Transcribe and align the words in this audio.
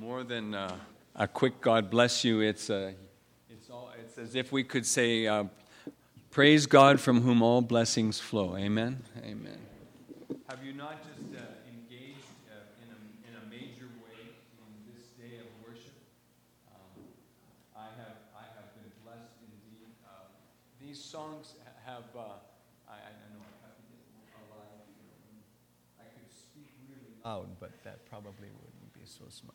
more 0.00 0.24
than 0.24 0.54
uh, 0.54 0.74
a 1.14 1.28
quick 1.28 1.60
God 1.60 1.90
bless 1.90 2.24
you. 2.24 2.40
It's, 2.40 2.70
uh, 2.70 2.92
it's, 3.50 3.68
all, 3.68 3.92
it's 4.00 4.16
as 4.16 4.34
if 4.34 4.50
we 4.50 4.64
could 4.64 4.86
say, 4.86 5.26
uh, 5.26 5.44
Praise 6.30 6.64
God 6.64 7.00
from 7.00 7.20
whom 7.20 7.42
all 7.42 7.60
blessings 7.60 8.18
flow. 8.18 8.56
Amen? 8.56 9.02
Amen. 9.18 9.58
Have 10.48 10.64
you 10.64 10.72
not 10.72 11.02
just 11.04 11.28
uh, 11.36 11.42
engaged 11.68 12.22
uh, 12.48 12.80
in, 12.80 12.88
a, 12.88 12.98
in 13.28 13.34
a 13.36 13.44
major 13.50 13.92
way 14.00 14.24
in 14.24 14.72
this 14.88 15.10
day 15.20 15.36
of 15.42 15.50
worship? 15.60 15.98
Um, 16.70 17.04
I, 17.76 17.90
have, 18.00 18.24
I 18.32 18.46
have 18.56 18.72
been 18.78 18.88
blessed 19.04 19.36
indeed. 19.42 19.90
Uh, 20.06 20.30
these 20.80 21.02
songs 21.02 21.58
have, 21.84 22.08
I, 22.16 22.94
I 22.94 23.12
know 23.34 23.42
I 23.42 23.52
have 23.68 23.76
to 23.76 23.84
get 23.90 24.00
alive. 24.48 24.86
I 26.00 26.08
could 26.14 26.30
speak 26.32 26.72
really 26.88 27.10
loud, 27.20 27.52
but 27.60 27.74
that 27.84 28.08
probably 28.08 28.48
wouldn't 28.48 28.94
be 28.94 29.04
so 29.04 29.26
smart. 29.28 29.49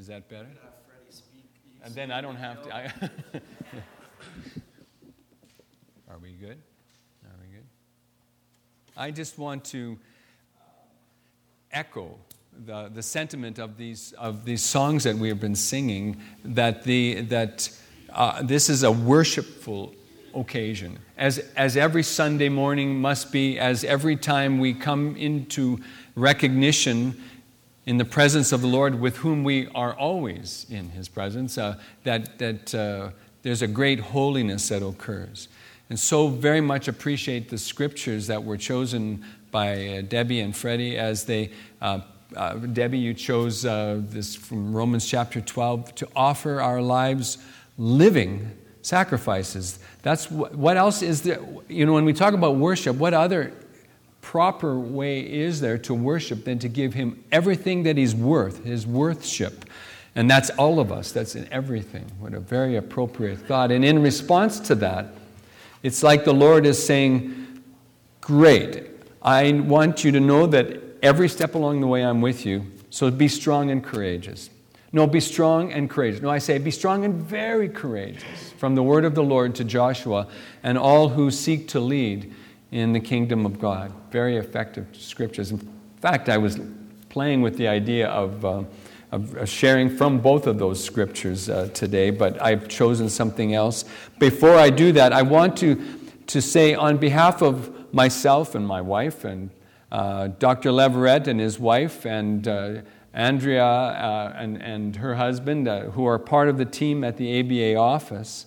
Is 0.00 0.06
that 0.06 0.30
better? 0.30 0.48
And 1.84 1.94
then 1.94 2.10
I 2.10 2.22
don't 2.22 2.36
have 2.36 2.62
to. 2.62 2.74
I 2.74 2.84
Are 6.08 6.16
we 6.22 6.32
good? 6.32 6.56
Are 7.22 7.36
we 7.42 7.54
good? 7.54 7.66
I 8.96 9.10
just 9.10 9.36
want 9.38 9.62
to 9.66 9.98
echo 11.70 12.16
the, 12.64 12.90
the 12.94 13.02
sentiment 13.02 13.58
of 13.58 13.76
these, 13.76 14.12
of 14.12 14.46
these 14.46 14.62
songs 14.62 15.04
that 15.04 15.16
we 15.16 15.28
have 15.28 15.38
been 15.38 15.54
singing 15.54 16.18
that, 16.46 16.84
the, 16.84 17.20
that 17.20 17.68
uh, 18.08 18.42
this 18.42 18.70
is 18.70 18.84
a 18.84 18.90
worshipful 18.90 19.94
occasion. 20.34 20.98
As, 21.18 21.40
as 21.56 21.76
every 21.76 22.04
Sunday 22.04 22.48
morning 22.48 22.98
must 22.98 23.30
be, 23.30 23.58
as 23.58 23.84
every 23.84 24.16
time 24.16 24.60
we 24.60 24.72
come 24.72 25.14
into 25.16 25.78
recognition 26.14 27.22
in 27.90 27.98
the 27.98 28.04
presence 28.04 28.52
of 28.52 28.60
the 28.60 28.68
Lord, 28.68 29.00
with 29.00 29.16
whom 29.16 29.42
we 29.42 29.66
are 29.74 29.94
always 29.94 30.64
in 30.70 30.90
His 30.90 31.08
presence, 31.08 31.58
uh, 31.58 31.76
that, 32.04 32.38
that 32.38 32.72
uh, 32.72 33.10
there's 33.42 33.62
a 33.62 33.66
great 33.66 33.98
holiness 33.98 34.68
that 34.68 34.80
occurs. 34.80 35.48
And 35.88 35.98
so 35.98 36.28
very 36.28 36.60
much 36.60 36.86
appreciate 36.86 37.50
the 37.50 37.58
scriptures 37.58 38.28
that 38.28 38.44
were 38.44 38.56
chosen 38.56 39.24
by 39.50 39.88
uh, 39.88 40.02
Debbie 40.02 40.38
and 40.38 40.54
Freddie 40.54 40.96
as 40.96 41.24
they. 41.24 41.50
Uh, 41.82 42.02
uh, 42.36 42.54
Debbie, 42.58 42.98
you 42.98 43.12
chose 43.12 43.64
uh, 43.64 44.00
this 44.04 44.36
from 44.36 44.72
Romans 44.72 45.04
chapter 45.04 45.40
12 45.40 45.92
to 45.96 46.08
offer 46.14 46.60
our 46.60 46.80
lives 46.80 47.38
living 47.76 48.56
sacrifices. 48.82 49.80
That's 50.02 50.30
what, 50.30 50.54
what 50.54 50.76
else 50.76 51.02
is 51.02 51.22
there? 51.22 51.40
You 51.68 51.86
know, 51.86 51.94
when 51.94 52.04
we 52.04 52.12
talk 52.12 52.34
about 52.34 52.54
worship, 52.54 52.94
what 52.94 53.14
other 53.14 53.52
proper 54.20 54.78
way 54.78 55.20
is 55.20 55.60
there 55.60 55.78
to 55.78 55.94
worship 55.94 56.44
than 56.44 56.58
to 56.60 56.68
give 56.68 56.94
him 56.94 57.22
everything 57.32 57.84
that 57.84 57.96
he's 57.96 58.14
worth, 58.14 58.64
his 58.64 58.86
worthship? 58.86 59.64
And 60.14 60.30
that's 60.30 60.50
all 60.50 60.80
of 60.80 60.90
us, 60.90 61.12
that's 61.12 61.36
in 61.36 61.48
everything. 61.52 62.04
What 62.18 62.34
a 62.34 62.40
very 62.40 62.76
appropriate 62.76 63.38
thought. 63.38 63.70
And 63.70 63.84
in 63.84 64.02
response 64.02 64.60
to 64.60 64.74
that, 64.76 65.06
it's 65.82 66.02
like 66.02 66.24
the 66.24 66.34
Lord 66.34 66.66
is 66.66 66.84
saying, 66.84 67.36
Great, 68.20 68.86
I 69.22 69.52
want 69.52 70.04
you 70.04 70.12
to 70.12 70.20
know 70.20 70.46
that 70.46 70.80
every 71.02 71.28
step 71.28 71.54
along 71.54 71.80
the 71.80 71.86
way 71.86 72.04
I'm 72.04 72.20
with 72.20 72.44
you, 72.44 72.66
so 72.90 73.10
be 73.10 73.28
strong 73.28 73.70
and 73.70 73.82
courageous. 73.82 74.50
No, 74.92 75.06
be 75.06 75.20
strong 75.20 75.72
and 75.72 75.88
courageous. 75.88 76.20
No, 76.20 76.30
I 76.30 76.38
say, 76.38 76.58
be 76.58 76.72
strong 76.72 77.04
and 77.04 77.14
very 77.14 77.68
courageous. 77.68 78.52
From 78.58 78.74
the 78.74 78.82
word 78.82 79.04
of 79.04 79.14
the 79.14 79.22
Lord 79.22 79.54
to 79.56 79.64
Joshua 79.64 80.26
and 80.62 80.76
all 80.76 81.08
who 81.08 81.30
seek 81.30 81.68
to 81.68 81.80
lead 81.80 82.34
in 82.72 82.92
the 82.92 83.00
kingdom 83.00 83.44
of 83.46 83.58
God. 83.58 83.92
Very 84.10 84.36
effective 84.36 84.86
scriptures. 84.92 85.50
In 85.50 85.58
fact, 86.00 86.28
I 86.28 86.38
was 86.38 86.60
playing 87.08 87.42
with 87.42 87.56
the 87.56 87.66
idea 87.66 88.08
of, 88.08 88.44
uh, 88.44 88.62
of 89.10 89.48
sharing 89.48 89.94
from 89.94 90.20
both 90.20 90.46
of 90.46 90.58
those 90.58 90.82
scriptures 90.82 91.48
uh, 91.48 91.68
today, 91.74 92.10
but 92.10 92.40
I've 92.40 92.68
chosen 92.68 93.08
something 93.08 93.54
else. 93.54 93.84
Before 94.18 94.54
I 94.54 94.70
do 94.70 94.92
that, 94.92 95.12
I 95.12 95.22
want 95.22 95.56
to, 95.58 95.82
to 96.28 96.40
say, 96.40 96.74
on 96.74 96.96
behalf 96.98 97.42
of 97.42 97.92
myself 97.92 98.54
and 98.54 98.66
my 98.66 98.80
wife, 98.80 99.24
and 99.24 99.50
uh, 99.90 100.28
Dr. 100.38 100.70
Leverett 100.70 101.26
and 101.26 101.40
his 101.40 101.58
wife, 101.58 102.06
and 102.06 102.46
uh, 102.46 102.74
Andrea 103.12 103.64
uh, 103.64 104.34
and, 104.36 104.62
and 104.62 104.94
her 104.96 105.16
husband, 105.16 105.66
uh, 105.66 105.90
who 105.90 106.06
are 106.06 106.20
part 106.20 106.48
of 106.48 106.58
the 106.58 106.64
team 106.64 107.02
at 107.02 107.16
the 107.16 107.40
ABA 107.40 107.76
office, 107.76 108.46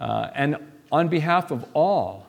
and 0.00 0.56
on 0.90 1.06
behalf 1.06 1.52
of 1.52 1.64
all 1.74 2.27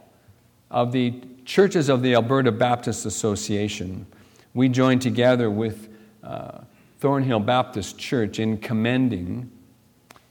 of 0.72 0.92
the 0.92 1.22
churches 1.46 1.90
of 1.90 2.02
the 2.02 2.14
Alberta 2.14 2.52
Baptist 2.52 3.06
Association, 3.06 4.06
we 4.54 4.70
join 4.70 5.00
together 5.00 5.50
with 5.50 5.90
uh, 6.24 6.60
Thornhill 7.00 7.40
Baptist 7.40 7.98
Church 7.98 8.40
in 8.40 8.58
commending 8.58 9.50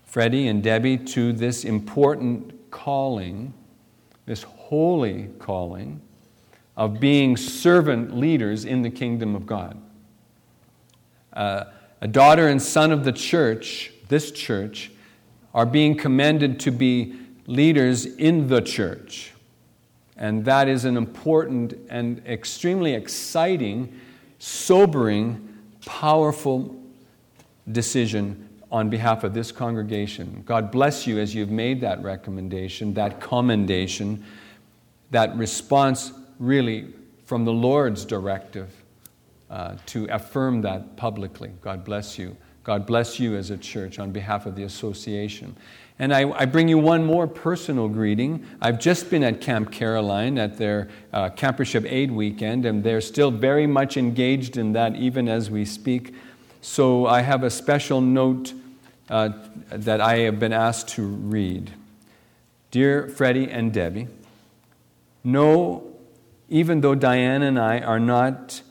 Freddie 0.04 0.48
and 0.48 0.62
Debbie 0.62 0.98
to 0.98 1.32
this 1.32 1.64
important 1.64 2.70
calling, 2.70 3.52
this 4.26 4.42
holy 4.42 5.28
calling 5.38 6.00
of 6.76 7.00
being 7.00 7.36
servant 7.36 8.16
leaders 8.16 8.64
in 8.64 8.82
the 8.82 8.90
kingdom 8.90 9.34
of 9.34 9.46
God. 9.46 9.80
Uh, 11.32 11.64
a 12.00 12.06
daughter 12.06 12.48
and 12.48 12.62
son 12.62 12.92
of 12.92 13.04
the 13.04 13.12
church, 13.12 13.92
this 14.08 14.30
church, 14.30 14.92
are 15.52 15.66
being 15.66 15.96
commended 15.96 16.60
to 16.60 16.70
be 16.70 17.14
leaders 17.46 18.06
in 18.06 18.46
the 18.46 18.60
church. 18.60 19.32
And 20.18 20.44
that 20.44 20.68
is 20.68 20.84
an 20.84 20.96
important 20.96 21.74
and 21.88 22.20
extremely 22.26 22.94
exciting, 22.94 23.98
sobering, 24.38 25.56
powerful 25.86 26.76
decision 27.70 28.48
on 28.70 28.90
behalf 28.90 29.24
of 29.24 29.32
this 29.32 29.52
congregation. 29.52 30.42
God 30.44 30.70
bless 30.70 31.06
you 31.06 31.18
as 31.18 31.34
you've 31.34 31.50
made 31.50 31.80
that 31.80 32.02
recommendation, 32.02 32.92
that 32.94 33.20
commendation, 33.20 34.24
that 35.10 35.34
response 35.36 36.12
really 36.38 36.92
from 37.24 37.44
the 37.44 37.52
Lord's 37.52 38.04
directive 38.04 38.70
uh, 39.50 39.76
to 39.86 40.06
affirm 40.06 40.60
that 40.62 40.96
publicly. 40.96 41.50
God 41.62 41.84
bless 41.84 42.18
you. 42.18 42.36
God 42.64 42.86
bless 42.86 43.18
you 43.18 43.36
as 43.36 43.50
a 43.50 43.56
church 43.56 43.98
on 43.98 44.12
behalf 44.12 44.44
of 44.44 44.54
the 44.54 44.64
association. 44.64 45.56
And 45.98 46.14
I, 46.14 46.30
I, 46.30 46.44
bring 46.44 46.68
you 46.68 46.78
one 46.78 47.04
more 47.04 47.26
personal 47.26 47.88
greeting. 47.88 48.46
I've 48.62 48.78
just 48.78 49.10
been 49.10 49.24
at 49.24 49.40
Camp 49.40 49.72
Caroline 49.72 50.38
at 50.38 50.56
their 50.56 50.88
uh, 51.12 51.30
Campership 51.30 51.90
Aid 51.90 52.12
weekend, 52.12 52.64
and 52.64 52.84
they're 52.84 53.00
still 53.00 53.32
very 53.32 53.66
much 53.66 53.96
engaged 53.96 54.56
in 54.56 54.72
that 54.74 54.94
even 54.94 55.28
as 55.28 55.50
we 55.50 55.64
speak. 55.64 56.14
So 56.60 57.06
I 57.06 57.22
have 57.22 57.42
a 57.42 57.50
special 57.50 58.00
note 58.00 58.52
uh, 59.10 59.30
that 59.70 60.00
I 60.00 60.18
have 60.18 60.38
been 60.38 60.52
asked 60.52 60.88
to 60.90 61.02
read. 61.02 61.72
Dear 62.70 63.08
Freddie 63.08 63.50
and 63.50 63.72
Debbie, 63.72 64.06
know, 65.24 65.96
even 66.48 66.80
though 66.80 66.94
Diane 66.94 67.42
and 67.42 67.58
I 67.58 67.80
are 67.80 68.00
not 68.00 68.62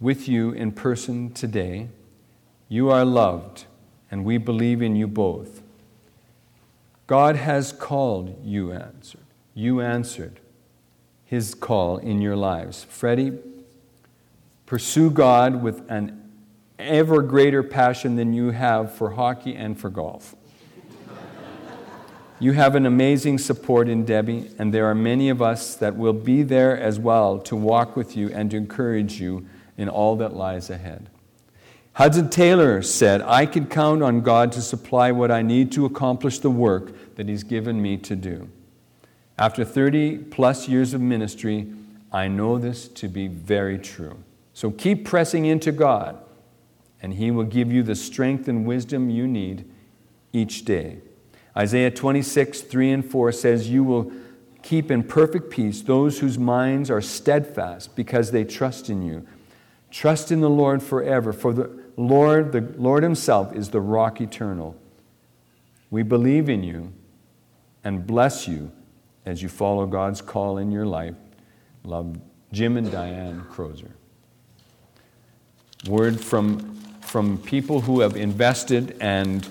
with 0.00 0.28
you 0.28 0.50
in 0.50 0.72
person 0.72 1.32
today, 1.32 1.88
you 2.68 2.90
are 2.90 3.04
loved, 3.04 3.66
and 4.10 4.24
we 4.24 4.38
believe 4.38 4.82
in 4.82 4.96
you 4.96 5.06
both. 5.06 5.62
God 7.06 7.36
has 7.36 7.72
called, 7.72 8.40
you 8.44 8.72
answered. 8.72 9.20
You 9.54 9.80
answered 9.80 10.40
his 11.24 11.54
call 11.54 11.98
in 11.98 12.20
your 12.20 12.36
lives. 12.36 12.84
Freddie, 12.84 13.38
pursue 14.64 15.10
God 15.10 15.62
with 15.62 15.88
an 15.90 16.30
ever 16.78 17.22
greater 17.22 17.62
passion 17.62 18.16
than 18.16 18.32
you 18.32 18.50
have 18.50 18.92
for 18.92 19.10
hockey 19.10 19.54
and 19.54 19.78
for 19.78 19.90
golf. 19.90 20.34
you 22.38 22.52
have 22.52 22.74
an 22.74 22.86
amazing 22.86 23.38
support 23.38 23.88
in 23.88 24.04
Debbie, 24.04 24.50
and 24.58 24.74
there 24.74 24.86
are 24.86 24.94
many 24.94 25.28
of 25.28 25.40
us 25.40 25.74
that 25.76 25.96
will 25.96 26.12
be 26.12 26.42
there 26.42 26.78
as 26.78 26.98
well 26.98 27.38
to 27.40 27.56
walk 27.56 27.96
with 27.96 28.16
you 28.16 28.30
and 28.32 28.50
to 28.50 28.56
encourage 28.56 29.20
you 29.20 29.46
in 29.76 29.88
all 29.88 30.16
that 30.16 30.34
lies 30.34 30.70
ahead. 30.70 31.08
Hudson 31.96 32.28
Taylor 32.28 32.82
said, 32.82 33.22
I 33.22 33.46
can 33.46 33.64
count 33.64 34.02
on 34.02 34.20
God 34.20 34.52
to 34.52 34.60
supply 34.60 35.12
what 35.12 35.30
I 35.30 35.40
need 35.40 35.72
to 35.72 35.86
accomplish 35.86 36.40
the 36.40 36.50
work 36.50 37.14
that 37.14 37.26
He's 37.26 37.42
given 37.42 37.80
me 37.80 37.96
to 37.96 38.14
do. 38.14 38.50
After 39.38 39.64
30 39.64 40.18
plus 40.18 40.68
years 40.68 40.92
of 40.92 41.00
ministry, 41.00 41.72
I 42.12 42.28
know 42.28 42.58
this 42.58 42.86
to 42.88 43.08
be 43.08 43.28
very 43.28 43.78
true. 43.78 44.22
So 44.52 44.70
keep 44.70 45.06
pressing 45.06 45.46
into 45.46 45.72
God, 45.72 46.18
and 47.00 47.14
He 47.14 47.30
will 47.30 47.44
give 47.44 47.72
you 47.72 47.82
the 47.82 47.94
strength 47.94 48.46
and 48.46 48.66
wisdom 48.66 49.08
you 49.08 49.26
need 49.26 49.64
each 50.34 50.66
day. 50.66 50.98
Isaiah 51.56 51.90
26, 51.90 52.60
3 52.60 52.90
and 52.90 53.10
4 53.10 53.32
says, 53.32 53.70
You 53.70 53.82
will 53.82 54.12
keep 54.62 54.90
in 54.90 55.02
perfect 55.02 55.48
peace 55.48 55.80
those 55.80 56.18
whose 56.18 56.38
minds 56.38 56.90
are 56.90 57.00
steadfast 57.00 57.96
because 57.96 58.32
they 58.32 58.44
trust 58.44 58.90
in 58.90 59.00
you. 59.00 59.26
Trust 59.90 60.30
in 60.30 60.42
the 60.42 60.50
Lord 60.50 60.82
forever, 60.82 61.32
for 61.32 61.54
the 61.54 61.85
Lord, 61.96 62.52
the 62.52 62.60
Lord 62.76 63.02
Himself, 63.02 63.54
is 63.54 63.70
the 63.70 63.80
rock 63.80 64.20
eternal. 64.20 64.76
We 65.90 66.02
believe 66.02 66.48
in 66.48 66.62
you 66.62 66.92
and 67.84 68.06
bless 68.06 68.46
you 68.46 68.70
as 69.24 69.42
you 69.42 69.48
follow 69.48 69.86
God's 69.86 70.20
call 70.20 70.58
in 70.58 70.70
your 70.70 70.86
life. 70.86 71.14
Love 71.84 72.18
Jim 72.52 72.76
and 72.76 72.90
Diane 72.90 73.44
Crozer. 73.50 73.90
Word 75.88 76.20
from 76.20 76.76
from 77.06 77.38
people 77.38 77.80
who 77.80 78.00
have 78.00 78.16
invested 78.16 78.96
and 79.00 79.48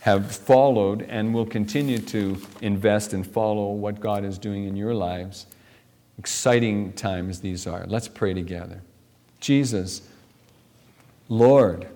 have 0.00 0.34
followed 0.34 1.02
and 1.02 1.34
will 1.34 1.44
continue 1.44 1.98
to 1.98 2.40
invest 2.60 3.12
and 3.12 3.26
follow 3.26 3.72
what 3.72 4.00
God 4.00 4.24
is 4.24 4.38
doing 4.38 4.64
in 4.64 4.76
your 4.76 4.94
lives. 4.94 5.46
Exciting 6.18 6.92
times 6.92 7.40
these 7.40 7.66
are. 7.66 7.84
Let's 7.86 8.06
pray 8.06 8.32
together. 8.32 8.80
Jesus, 9.40 10.02
Lord, 11.28 11.88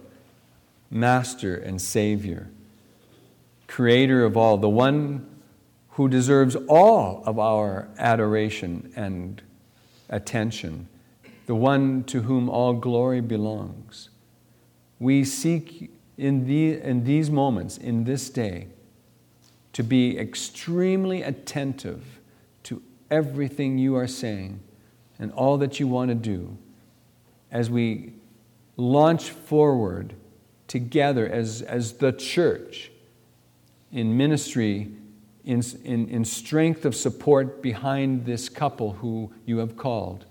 Master 0.91 1.55
and 1.55 1.81
Savior, 1.81 2.49
Creator 3.67 4.25
of 4.25 4.37
all, 4.37 4.57
the 4.57 4.69
one 4.69 5.27
who 5.91 6.09
deserves 6.09 6.57
all 6.69 7.23
of 7.27 7.39
our 7.39 7.89
adoration 7.99 8.93
and 8.97 9.43
attention, 10.09 10.89
the 11.47 11.55
one 11.55 12.05
to 12.05 12.23
whom 12.23 12.49
all 12.49 12.73
glory 12.73 13.21
belongs. 13.21 14.09
We 14.99 15.25
seek 15.25 15.91
in, 16.17 16.47
the, 16.47 16.81
in 16.81 17.05
these 17.05 17.31
moments, 17.31 17.77
in 17.77 18.05
this 18.05 18.31
day, 18.31 18.69
to 19.75 19.83
be 19.83 20.19
extremely 20.19 21.23
attentive 21.23 22.21
to 22.65 22.83
everything 23.11 23.79
you 23.79 23.95
are 23.97 24.09
saying 24.09 24.61
and 25.19 25.31
all 25.33 25.59
that 25.59 25.79
you 25.79 25.87
want 25.87 26.09
to 26.09 26.15
do 26.15 26.57
as 27.51 27.71
we 27.71 28.13
launch 28.79 29.29
forward 29.29 30.15
together 30.69 31.29
as, 31.29 31.61
as 31.61 31.95
the 31.95 32.13
church 32.13 32.91
in 33.93 34.17
ministry, 34.17 34.89
in, 35.45 35.63
in, 35.85 36.09
in 36.09 36.25
strength 36.25 36.85
of 36.85 36.95
support 36.95 37.61
behind 37.61 38.25
this 38.25 38.49
couple 38.49 38.93
who 38.95 39.31
you 39.45 39.59
have 39.59 39.77
called. 39.77 40.25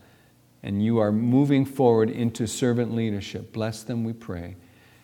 And 0.64 0.84
you 0.84 0.98
are 0.98 1.12
moving 1.12 1.66
forward 1.66 2.10
into 2.10 2.48
servant 2.48 2.94
leadership. 2.96 3.54
Bless 3.54 3.84
them, 3.84 4.04
we 4.04 4.14
pray. 4.14 4.56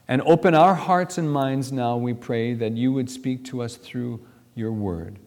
And 0.07 0.21
open 0.23 0.55
our 0.55 0.75
hearts 0.75 1.17
and 1.17 1.31
minds 1.31 1.71
now, 1.71 1.97
we 1.97 2.13
pray, 2.13 2.53
that 2.55 2.73
you 2.73 2.91
would 2.93 3.09
speak 3.09 3.45
to 3.45 3.61
us 3.61 3.75
through 3.75 4.25
your 4.55 4.71
word. 4.71 5.19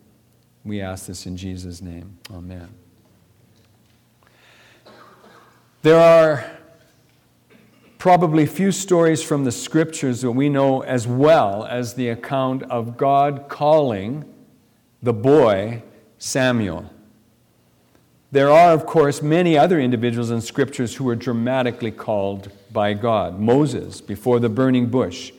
We 0.65 0.81
ask 0.81 1.07
this 1.07 1.27
in 1.27 1.37
Jesus' 1.37 1.81
name. 1.81 2.19
Amen. 2.33 2.69
There 5.83 5.99
are 5.99 6.45
probably 8.07 8.47
few 8.47 8.71
stories 8.71 9.21
from 9.21 9.43
the 9.43 9.51
scriptures 9.51 10.21
that 10.21 10.31
we 10.31 10.49
know 10.49 10.81
as 10.83 11.09
well 11.09 11.65
as 11.65 11.95
the 11.95 12.09
account 12.09 12.63
of 12.71 12.97
God 12.97 13.49
calling 13.49 14.25
the 15.03 15.13
boy 15.13 15.83
Samuel. 16.17 16.89
There 18.31 18.49
are, 18.49 18.71
of 18.71 18.87
course, 18.87 19.23
many 19.23 19.59
other 19.59 19.81
individuals 19.81 20.31
in 20.31 20.41
scriptures 20.41 20.95
who 20.95 21.03
were 21.03 21.17
dramatically 21.17 21.91
called 21.91 22.49
by 22.73 22.95
God. 22.95 23.41
Moses 23.41 24.01
before 24.01 24.39
the 24.39 24.49
burning 24.49 24.87
bush, 24.87 25.33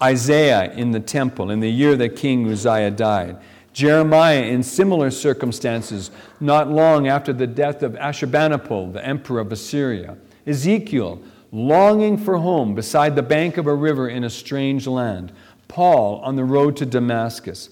Isaiah 0.00 0.72
in 0.72 0.92
the 0.92 1.00
temple 1.00 1.50
in 1.50 1.58
the 1.58 1.68
year 1.68 1.96
that 1.96 2.14
King 2.14 2.48
Uzziah 2.48 2.92
died, 2.92 3.38
Jeremiah 3.72 4.44
in 4.44 4.62
similar 4.62 5.10
circumstances 5.10 6.12
not 6.38 6.70
long 6.70 7.08
after 7.08 7.32
the 7.32 7.48
death 7.48 7.82
of 7.82 7.94
Ashurbanipal, 7.94 8.92
the 8.92 9.04
emperor 9.04 9.40
of 9.40 9.50
Assyria, 9.50 10.16
Ezekiel 10.46 11.20
longing 11.54 12.18
for 12.18 12.38
home 12.38 12.74
beside 12.74 13.14
the 13.14 13.22
bank 13.22 13.56
of 13.56 13.68
a 13.68 13.74
river 13.74 14.08
in 14.08 14.24
a 14.24 14.30
strange 14.30 14.88
land, 14.88 15.32
Paul 15.68 16.16
on 16.24 16.34
the 16.34 16.44
road 16.44 16.76
to 16.78 16.86
Damascus. 16.86 17.70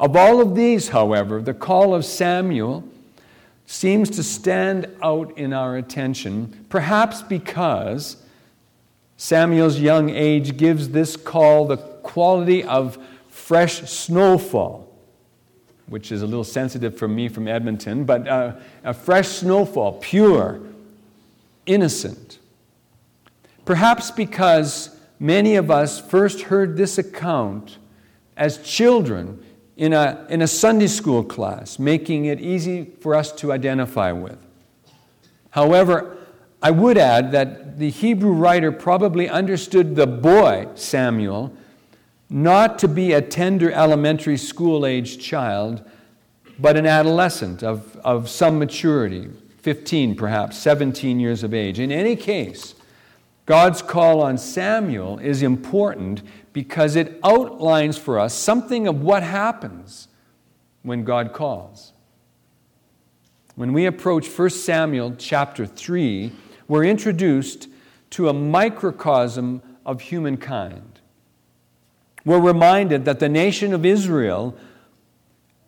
Of 0.00 0.16
all 0.16 0.40
of 0.40 0.56
these, 0.56 0.88
however, 0.88 1.40
the 1.40 1.54
call 1.54 1.94
of 1.94 2.04
Samuel 2.04 2.84
seems 3.66 4.10
to 4.10 4.22
stand 4.22 4.88
out 5.00 5.38
in 5.38 5.52
our 5.52 5.76
attention, 5.76 6.66
perhaps 6.68 7.22
because 7.22 8.16
Samuel's 9.16 9.78
young 9.78 10.10
age 10.10 10.56
gives 10.56 10.88
this 10.88 11.16
call 11.16 11.66
the 11.66 11.76
quality 11.76 12.64
of 12.64 12.98
fresh 13.28 13.88
snowfall, 13.88 14.92
which 15.86 16.10
is 16.10 16.20
a 16.20 16.26
little 16.26 16.44
sensitive 16.44 16.98
for 16.98 17.06
me 17.06 17.28
from 17.28 17.46
Edmonton, 17.46 18.04
but 18.04 18.26
uh, 18.26 18.54
a 18.82 18.92
fresh 18.92 19.28
snowfall, 19.28 19.92
pure, 20.00 20.60
innocent. 21.64 22.38
Perhaps 23.66 24.12
because 24.12 24.96
many 25.18 25.56
of 25.56 25.70
us 25.70 26.00
first 26.00 26.42
heard 26.42 26.76
this 26.76 26.96
account 26.98 27.78
as 28.36 28.58
children 28.58 29.44
in 29.76 29.92
a, 29.92 30.24
in 30.30 30.40
a 30.40 30.46
Sunday 30.46 30.86
school 30.86 31.22
class, 31.22 31.78
making 31.78 32.26
it 32.26 32.40
easy 32.40 32.84
for 33.00 33.14
us 33.14 33.32
to 33.32 33.52
identify 33.52 34.12
with. 34.12 34.38
However, 35.50 36.16
I 36.62 36.70
would 36.70 36.96
add 36.96 37.32
that 37.32 37.78
the 37.78 37.90
Hebrew 37.90 38.32
writer 38.32 38.70
probably 38.70 39.28
understood 39.28 39.96
the 39.96 40.06
boy, 40.06 40.68
Samuel, 40.76 41.52
not 42.30 42.78
to 42.78 42.88
be 42.88 43.12
a 43.12 43.20
tender 43.20 43.72
elementary 43.72 44.36
school 44.36 44.86
age 44.86 45.18
child, 45.18 45.84
but 46.58 46.76
an 46.76 46.86
adolescent 46.86 47.64
of, 47.64 47.96
of 47.96 48.28
some 48.28 48.60
maturity, 48.60 49.28
15 49.58 50.14
perhaps, 50.14 50.56
17 50.56 51.18
years 51.18 51.42
of 51.42 51.52
age. 51.52 51.80
In 51.80 51.90
any 51.90 52.14
case, 52.14 52.75
God's 53.46 53.80
call 53.80 54.22
on 54.22 54.38
Samuel 54.38 55.18
is 55.20 55.40
important 55.40 56.22
because 56.52 56.96
it 56.96 57.18
outlines 57.22 57.96
for 57.96 58.18
us 58.18 58.34
something 58.34 58.88
of 58.88 59.02
what 59.02 59.22
happens 59.22 60.08
when 60.82 61.04
God 61.04 61.32
calls. 61.32 61.92
When 63.54 63.72
we 63.72 63.86
approach 63.86 64.28
1 64.28 64.50
Samuel 64.50 65.14
chapter 65.16 65.64
3, 65.64 66.32
we're 66.66 66.84
introduced 66.84 67.68
to 68.10 68.28
a 68.28 68.32
microcosm 68.32 69.62
of 69.84 70.00
humankind. 70.00 71.00
We're 72.24 72.40
reminded 72.40 73.04
that 73.04 73.20
the 73.20 73.28
nation 73.28 73.72
of 73.72 73.86
Israel 73.86 74.56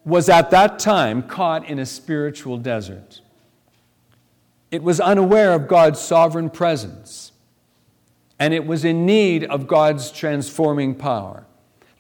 was 0.05 0.29
at 0.29 0.51
that 0.51 0.81
time 0.81 1.23
caught 1.23 1.69
in 1.69 1.79
a 1.79 1.87
spiritual 1.87 2.57
desert. 2.57 3.21
It 4.73 4.83
was 4.83 5.01
unaware 5.01 5.53
of 5.53 5.69
God's 5.69 6.01
sovereign 6.01 6.51
presence 6.51 7.33
and 8.39 8.55
it 8.55 8.67
was 8.67 8.85
in 8.85 9.05
need 9.05 9.45
of 9.45 9.67
God's 9.67 10.11
transforming 10.11 10.95
power. 10.95 11.45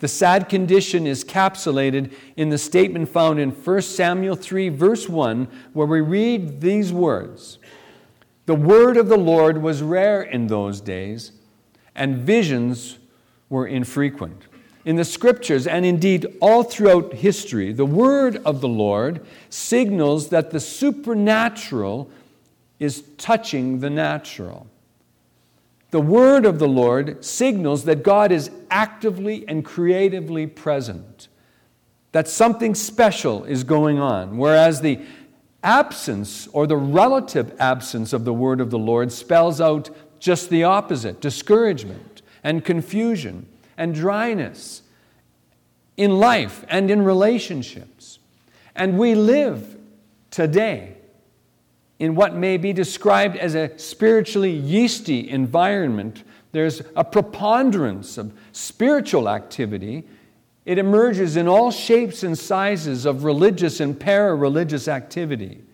The 0.01 0.09
sad 0.09 0.49
condition 0.49 1.07
is 1.07 1.25
capsulated 1.25 2.15
in 2.37 2.51
the 2.51 2.59
statement 2.59 3.09
found 3.09 3.41
in 3.41 3.51
1 3.51 3.83
Samuel 3.83 4.37
3, 4.37 4.69
verse 4.69 5.09
1, 5.09 5.49
where 5.73 5.87
we 5.87 6.01
read 6.01 6.61
these 6.61 6.93
words 6.93 7.59
The 8.47 8.55
word 8.55 8.97
of 8.97 9.09
the 9.09 9.19
Lord 9.19 9.61
was 9.61 9.83
rare 9.83 10.23
in 10.23 10.47
those 10.47 10.81
days, 10.81 11.33
and 11.97 12.19
visions 12.19 12.99
were 13.49 13.67
infrequent. 13.67 14.47
In 14.85 14.95
the 14.95 15.05
scriptures, 15.05 15.67
and 15.67 15.85
indeed 15.85 16.27
all 16.41 16.63
throughout 16.63 17.15
history, 17.15 17.73
the 17.73 17.85
word 17.85 18.37
of 18.45 18.61
the 18.61 18.69
Lord 18.69 19.27
signals 19.51 20.29
that 20.29 20.51
the 20.53 20.61
supernatural 20.61 22.09
is 22.79 23.03
touching 23.19 23.81
the 23.81 23.91
natural. 23.91 24.69
The 25.91 26.01
word 26.01 26.45
of 26.45 26.59
the 26.59 26.69
Lord 26.69 27.25
signals 27.25 27.85
that 27.85 28.03
God 28.03 28.31
is 28.31 28.51
actively 28.71 29.49
and 29.49 29.65
creatively 29.65 30.47
present, 30.47 31.29
that 32.13 32.29
something 32.29 32.75
special 32.75 33.45
is 33.45 33.65
going 33.65 33.99
on, 33.99 34.37
whereas 34.37 34.83
the 34.83 35.01
absence 35.63 36.47
or 36.49 36.67
the 36.67 36.77
relative 36.77 37.55
absence 37.59 38.13
of 38.13 38.25
the 38.25 38.35
word 38.35 38.61
of 38.61 38.71
the 38.71 38.79
Lord 38.79 39.11
spells 39.11 39.61
out 39.61 39.89
just 40.21 40.51
the 40.51 40.65
opposite 40.65 41.21
discouragement 41.21 42.23
and 42.45 42.65
confusion 42.65 43.47
and 43.77 43.95
dryness 43.95 44.83
in 45.97 46.19
life 46.19 46.65
and 46.69 46.91
in 46.91 47.03
relationships. 47.03 48.19
And 48.77 48.99
we 48.99 49.15
live 49.15 49.77
today 50.31 50.98
in 51.99 52.15
what 52.15 52.35
may 52.35 52.57
be 52.57 52.73
described 52.73 53.37
as 53.37 53.55
a 53.55 53.77
spiritually 53.79 54.53
yeasty 54.53 55.29
environment. 55.29 56.23
There's 56.53 56.83
a 56.95 57.05
preponderance 57.05 58.19
of 58.19 58.33
spiritual 58.53 59.29
activity. 59.29 60.05
It 60.65 60.79
emerges 60.79 61.37
in 61.37 61.49
all 61.49 61.71
shapes 61.71 62.23
and 62.23 62.39
sizes 62.39 63.05
of 63.05 63.25
religious 63.25 63.81
and 63.81 63.99
para 63.99 64.35
religious 64.35 64.87
activity. 64.87 65.65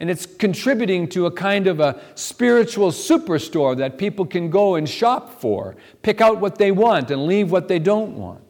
And 0.00 0.08
it's 0.08 0.24
contributing 0.24 1.08
to 1.10 1.26
a 1.26 1.30
kind 1.30 1.66
of 1.66 1.78
a 1.78 2.00
spiritual 2.14 2.90
superstore 2.90 3.76
that 3.76 3.98
people 3.98 4.24
can 4.24 4.48
go 4.48 4.76
and 4.76 4.88
shop 4.88 5.40
for, 5.40 5.76
pick 6.00 6.22
out 6.22 6.40
what 6.40 6.56
they 6.56 6.72
want 6.72 7.10
and 7.10 7.26
leave 7.26 7.52
what 7.52 7.68
they 7.68 7.78
don't 7.78 8.16
want. 8.16 8.40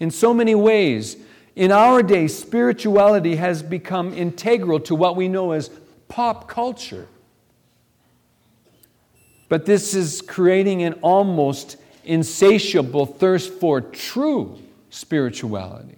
In 0.00 0.10
so 0.10 0.32
many 0.32 0.54
ways, 0.54 1.18
in 1.56 1.70
our 1.70 2.02
day, 2.02 2.26
spirituality 2.26 3.36
has 3.36 3.62
become 3.62 4.14
integral 4.14 4.80
to 4.80 4.94
what 4.94 5.14
we 5.14 5.28
know 5.28 5.52
as 5.52 5.70
pop 6.08 6.48
culture. 6.48 7.06
But 9.48 9.66
this 9.66 9.94
is 9.94 10.22
creating 10.22 10.82
an 10.82 10.94
almost 10.94 11.76
insatiable 12.04 13.06
thirst 13.06 13.52
for 13.54 13.80
true 13.80 14.58
spirituality, 14.90 15.96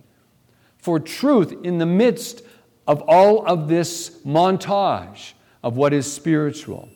for 0.79 0.99
truth 1.01 1.55
in 1.65 1.79
the 1.79 1.87
midst 1.87 2.43
of 2.87 3.03
all 3.03 3.45
of 3.47 3.69
this 3.69 4.11
montage 4.25 5.33
of 5.63 5.77
what 5.77 5.93
is 5.93 6.11
spiritual. 6.11 6.89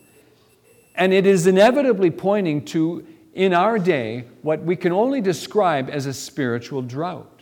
And 0.95 1.12
it 1.12 1.26
is 1.26 1.47
inevitably 1.47 2.11
pointing 2.11 2.64
to, 2.67 3.07
in 3.35 3.55
our 3.55 3.79
day, 3.79 4.25
what 4.43 4.62
we 4.62 4.76
can 4.76 4.93
only 4.93 5.21
describe 5.21 5.88
as 5.90 6.07
a 6.07 6.12
spiritual 6.12 6.83
drought. 6.83 7.40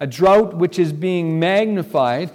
A 0.00 0.06
drought 0.06 0.54
which 0.54 0.78
is 0.78 0.92
being 0.92 1.38
magnified 1.38 2.30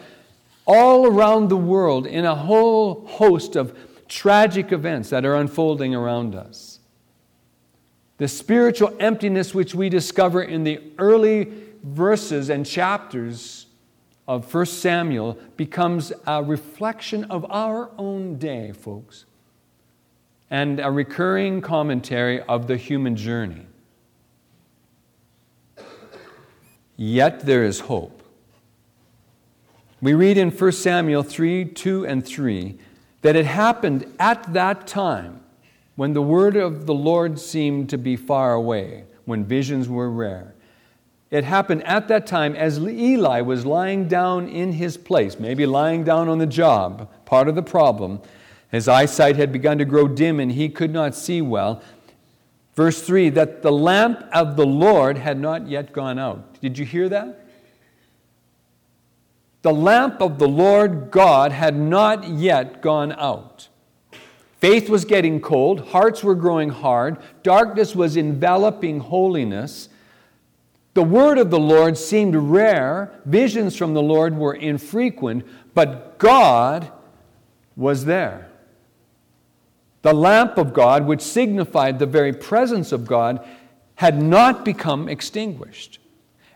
all 0.73 1.05
around 1.05 1.49
the 1.49 1.57
world 1.57 2.07
in 2.07 2.23
a 2.23 2.33
whole 2.33 3.05
host 3.05 3.57
of 3.57 3.77
tragic 4.07 4.71
events 4.71 5.09
that 5.09 5.25
are 5.25 5.35
unfolding 5.35 5.93
around 5.93 6.33
us. 6.33 6.79
The 8.19 8.29
spiritual 8.29 8.95
emptiness 8.97 9.53
which 9.53 9.75
we 9.75 9.89
discover 9.89 10.41
in 10.41 10.63
the 10.63 10.81
early 10.97 11.51
verses 11.83 12.49
and 12.49 12.65
chapters 12.65 13.65
of 14.29 14.53
1 14.53 14.65
Samuel 14.65 15.37
becomes 15.57 16.13
a 16.25 16.41
reflection 16.41 17.25
of 17.25 17.45
our 17.51 17.91
own 17.97 18.37
day, 18.37 18.71
folks, 18.71 19.25
and 20.49 20.79
a 20.79 20.89
recurring 20.89 21.59
commentary 21.59 22.41
of 22.43 22.67
the 22.67 22.77
human 22.77 23.17
journey. 23.17 23.65
Yet 26.95 27.45
there 27.45 27.65
is 27.65 27.81
hope. 27.81 28.20
We 30.01 30.15
read 30.15 30.37
in 30.37 30.49
1 30.49 30.71
Samuel 30.71 31.21
3 31.21 31.65
2 31.65 32.05
and 32.07 32.25
3 32.25 32.77
that 33.21 33.35
it 33.35 33.45
happened 33.45 34.11
at 34.19 34.51
that 34.53 34.87
time 34.87 35.41
when 35.95 36.13
the 36.13 36.21
word 36.21 36.55
of 36.55 36.87
the 36.87 36.93
Lord 36.93 37.39
seemed 37.39 37.89
to 37.89 37.97
be 37.97 38.15
far 38.15 38.53
away, 38.53 39.03
when 39.25 39.45
visions 39.45 39.87
were 39.87 40.09
rare. 40.09 40.55
It 41.29 41.43
happened 41.43 41.83
at 41.83 42.07
that 42.07 42.25
time 42.25 42.55
as 42.55 42.79
Eli 42.79 43.41
was 43.41 43.65
lying 43.65 44.07
down 44.07 44.49
in 44.49 44.73
his 44.73 44.97
place, 44.97 45.39
maybe 45.39 45.65
lying 45.65 46.03
down 46.03 46.27
on 46.27 46.39
the 46.39 46.47
job, 46.47 47.07
part 47.25 47.47
of 47.47 47.55
the 47.55 47.61
problem. 47.61 48.19
His 48.71 48.87
eyesight 48.87 49.35
had 49.35 49.51
begun 49.51 49.77
to 49.77 49.85
grow 49.85 50.07
dim 50.07 50.39
and 50.39 50.51
he 50.51 50.67
could 50.67 50.91
not 50.91 51.13
see 51.13 51.41
well. 51.41 51.81
Verse 52.73 53.01
3 53.01 53.29
that 53.29 53.61
the 53.61 53.71
lamp 53.71 54.25
of 54.33 54.55
the 54.55 54.65
Lord 54.65 55.17
had 55.17 55.39
not 55.39 55.67
yet 55.67 55.93
gone 55.93 56.17
out. 56.17 56.59
Did 56.59 56.77
you 56.77 56.85
hear 56.85 57.07
that? 57.09 57.45
The 59.61 59.73
lamp 59.73 60.21
of 60.21 60.39
the 60.39 60.47
Lord 60.47 61.11
God 61.11 61.51
had 61.51 61.75
not 61.75 62.27
yet 62.27 62.81
gone 62.81 63.11
out. 63.11 63.67
Faith 64.57 64.89
was 64.89 65.05
getting 65.05 65.41
cold, 65.41 65.89
hearts 65.89 66.23
were 66.23 66.35
growing 66.35 66.69
hard, 66.69 67.17
darkness 67.41 67.95
was 67.95 68.15
enveloping 68.15 68.99
holiness. 68.99 69.89
The 70.93 71.03
word 71.03 71.37
of 71.37 71.49
the 71.49 71.59
Lord 71.59 71.97
seemed 71.97 72.35
rare, 72.35 73.11
visions 73.25 73.75
from 73.75 73.93
the 73.93 74.01
Lord 74.01 74.35
were 74.37 74.53
infrequent, 74.53 75.45
but 75.73 76.17
God 76.17 76.91
was 77.75 78.05
there. 78.05 78.49
The 80.01 80.13
lamp 80.13 80.57
of 80.57 80.73
God, 80.73 81.05
which 81.05 81.21
signified 81.21 81.99
the 81.99 82.05
very 82.05 82.33
presence 82.33 82.91
of 82.91 83.07
God, 83.07 83.45
had 83.95 84.21
not 84.21 84.65
become 84.65 85.07
extinguished. 85.07 85.99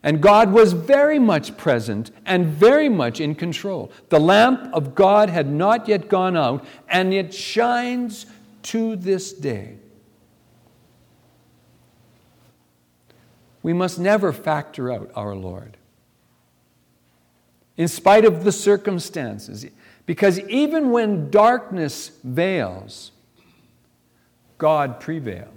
And 0.06 0.22
God 0.22 0.52
was 0.54 0.74
very 0.74 1.18
much 1.18 1.58
present 1.58 2.12
and 2.28 2.46
very 2.46 2.90
much 2.90 3.20
in 3.20 3.34
control. 3.34 3.92
The 4.10 4.20
lamp 4.20 4.72
of 4.72 4.94
God 4.94 5.32
had 5.32 5.52
not 5.52 5.88
yet 5.88 6.10
gone 6.10 6.38
out, 6.38 6.64
and 6.88 7.12
it 7.12 7.34
shines 7.34 8.28
to 8.64 8.96
this 8.98 9.34
day. 9.34 9.78
We 13.64 13.74
must 13.74 13.98
never 13.98 14.32
factor 14.32 14.92
out 14.92 15.10
our 15.16 15.34
Lord. 15.36 15.76
In 17.76 17.88
spite 17.88 18.26
of 18.26 18.44
the 18.44 18.52
circumstances, 18.52 19.66
because 20.06 20.40
even 20.42 20.92
when 20.92 21.32
darkness 21.32 22.12
veils, 22.24 23.12
God 24.60 25.00
prevails 25.00 25.55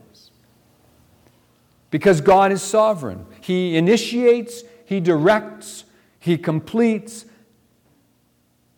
because 1.90 2.20
God 2.20 2.52
is 2.52 2.62
sovereign. 2.62 3.26
He 3.40 3.76
initiates, 3.76 4.62
He 4.84 5.00
directs, 5.00 5.84
He 6.18 6.36
completes. 6.36 7.24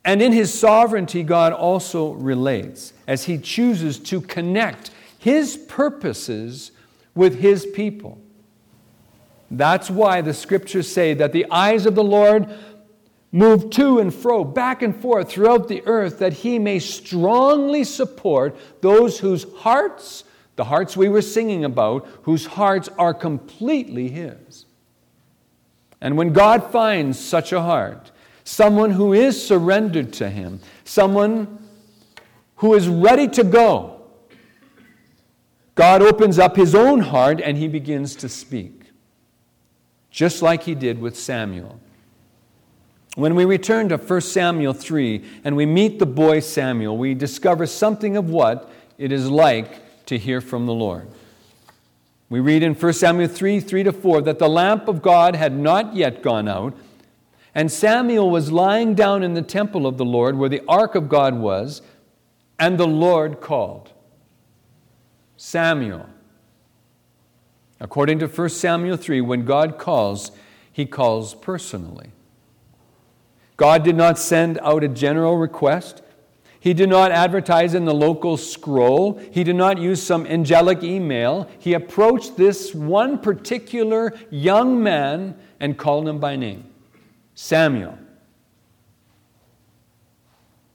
And 0.04 0.22
in 0.22 0.32
His 0.32 0.52
sovereignty, 0.52 1.22
God 1.22 1.52
also 1.52 2.12
relates 2.12 2.92
as 3.06 3.24
He 3.24 3.38
chooses 3.38 3.98
to 4.00 4.20
connect 4.20 4.90
His 5.18 5.56
purposes 5.56 6.72
with 7.14 7.40
His 7.40 7.66
people. 7.66 8.18
That's 9.50 9.90
why 9.90 10.20
the 10.20 10.34
scriptures 10.34 10.90
say 10.90 11.14
that 11.14 11.32
the 11.32 11.46
eyes 11.50 11.84
of 11.84 11.96
the 11.96 12.04
Lord 12.04 12.48
move 13.32 13.70
to 13.70 13.98
and 13.98 14.12
fro, 14.14 14.44
back 14.44 14.82
and 14.82 14.94
forth 14.94 15.30
throughout 15.30 15.68
the 15.68 15.82
earth, 15.86 16.18
that 16.20 16.32
He 16.32 16.58
may 16.58 16.78
strongly 16.78 17.84
support 17.84 18.56
those 18.80 19.18
whose 19.18 19.46
hearts 19.58 20.24
the 20.60 20.64
hearts 20.64 20.94
we 20.94 21.08
were 21.08 21.22
singing 21.22 21.64
about, 21.64 22.06
whose 22.24 22.44
hearts 22.44 22.90
are 22.98 23.14
completely 23.14 24.10
His. 24.10 24.66
And 26.02 26.18
when 26.18 26.34
God 26.34 26.70
finds 26.70 27.18
such 27.18 27.50
a 27.54 27.62
heart, 27.62 28.10
someone 28.44 28.90
who 28.90 29.14
is 29.14 29.42
surrendered 29.42 30.12
to 30.12 30.28
Him, 30.28 30.60
someone 30.84 31.66
who 32.56 32.74
is 32.74 32.88
ready 32.88 33.26
to 33.28 33.42
go, 33.42 34.02
God 35.76 36.02
opens 36.02 36.38
up 36.38 36.56
His 36.56 36.74
own 36.74 37.00
heart 37.00 37.40
and 37.40 37.56
He 37.56 37.66
begins 37.66 38.14
to 38.16 38.28
speak, 38.28 38.82
just 40.10 40.42
like 40.42 40.64
He 40.64 40.74
did 40.74 41.00
with 41.00 41.18
Samuel. 41.18 41.80
When 43.14 43.34
we 43.34 43.46
return 43.46 43.88
to 43.88 43.96
1 43.96 44.20
Samuel 44.20 44.74
3 44.74 45.24
and 45.42 45.56
we 45.56 45.64
meet 45.64 45.98
the 45.98 46.04
boy 46.04 46.40
Samuel, 46.40 46.98
we 46.98 47.14
discover 47.14 47.64
something 47.64 48.18
of 48.18 48.28
what 48.28 48.70
it 48.98 49.10
is 49.10 49.30
like 49.30 49.88
to 50.10 50.18
hear 50.18 50.40
from 50.40 50.66
the 50.66 50.74
Lord. 50.74 51.06
We 52.28 52.40
read 52.40 52.64
in 52.64 52.74
1 52.74 52.92
Samuel 52.94 53.28
3 53.28 53.60
3 53.60 53.84
to 53.84 53.92
4 53.92 54.22
that 54.22 54.40
the 54.40 54.48
lamp 54.48 54.88
of 54.88 55.02
God 55.02 55.36
had 55.36 55.56
not 55.56 55.94
yet 55.94 56.20
gone 56.20 56.48
out, 56.48 56.76
and 57.54 57.70
Samuel 57.70 58.28
was 58.28 58.50
lying 58.50 58.96
down 58.96 59.22
in 59.22 59.34
the 59.34 59.42
temple 59.42 59.86
of 59.86 59.98
the 59.98 60.04
Lord 60.04 60.36
where 60.36 60.48
the 60.48 60.62
ark 60.66 60.96
of 60.96 61.08
God 61.08 61.36
was, 61.36 61.80
and 62.58 62.76
the 62.76 62.88
Lord 62.88 63.40
called 63.40 63.92
Samuel. 65.36 66.08
According 67.78 68.18
to 68.18 68.26
1 68.26 68.48
Samuel 68.48 68.96
3, 68.96 69.20
when 69.20 69.44
God 69.44 69.78
calls, 69.78 70.32
he 70.72 70.86
calls 70.86 71.36
personally. 71.36 72.10
God 73.56 73.84
did 73.84 73.94
not 73.94 74.18
send 74.18 74.58
out 74.58 74.82
a 74.82 74.88
general 74.88 75.36
request. 75.36 76.02
He 76.60 76.74
did 76.74 76.90
not 76.90 77.10
advertise 77.10 77.74
in 77.74 77.86
the 77.86 77.94
local 77.94 78.36
scroll. 78.36 79.14
He 79.30 79.44
did 79.44 79.56
not 79.56 79.78
use 79.78 80.02
some 80.02 80.26
angelic 80.26 80.82
email. 80.82 81.48
He 81.58 81.72
approached 81.72 82.36
this 82.36 82.74
one 82.74 83.18
particular 83.18 84.12
young 84.30 84.82
man 84.82 85.36
and 85.58 85.78
called 85.78 86.06
him 86.06 86.18
by 86.18 86.36
name 86.36 86.64
Samuel. 87.34 87.98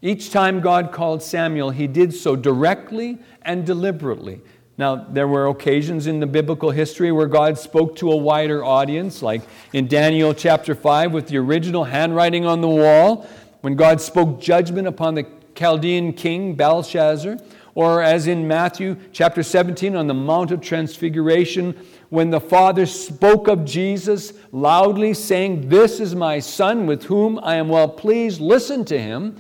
Each 0.02 0.32
time 0.32 0.60
God 0.60 0.92
called 0.92 1.22
Samuel, 1.22 1.70
he 1.70 1.88
did 1.88 2.14
so 2.14 2.36
directly 2.36 3.20
and 3.44 3.66
deliberately. 3.66 4.42
Now, 4.78 4.96
there 4.96 5.28
were 5.28 5.48
occasions 5.48 6.06
in 6.06 6.20
the 6.20 6.28
biblical 6.28 6.72
history 6.72 7.12
where 7.12 7.28
God 7.28 7.58
spoke 7.58 7.96
to 7.98 8.12
a 8.12 8.18
wider 8.18 8.64
audience, 8.64 9.22
like 9.22 9.42
in 9.72 9.88
Daniel 9.88 10.34
chapter 10.34 10.76
5 10.76 11.14
with 11.14 11.28
the 11.28 11.38
original 11.38 11.86
handwriting 11.86 12.46
on 12.46 12.62
the 12.62 12.68
wall, 12.68 13.28
when 13.62 13.76
God 13.76 14.02
spoke 14.02 14.42
judgment 14.42 14.88
upon 14.88 15.16
the 15.16 15.26
Chaldean 15.56 16.14
king 16.14 16.54
Belshazzar, 16.56 17.38
or 17.74 18.02
as 18.02 18.28
in 18.28 18.48
Matthew 18.48 18.98
chapter 19.12 19.44
17 19.44 19.96
on 19.96 20.08
the 20.08 20.14
Mount 20.14 20.52
of 20.52 20.62
Transfiguration, 20.62 21.76
when 22.10 22.30
the 22.30 22.40
Father 22.40 22.86
spoke 22.86 23.48
of 23.48 23.66
Jesus 23.66 24.34
loudly, 24.52 25.14
saying, 25.14 25.70
This 25.70 26.00
is 26.00 26.16
my 26.16 26.40
Son 26.40 26.86
with 26.86 27.04
whom 27.04 27.40
I 27.44 27.56
am 27.56 27.70
well 27.70 27.90
pleased, 27.90 28.40
listen 28.40 28.86
to 28.86 29.00
him. 29.00 29.36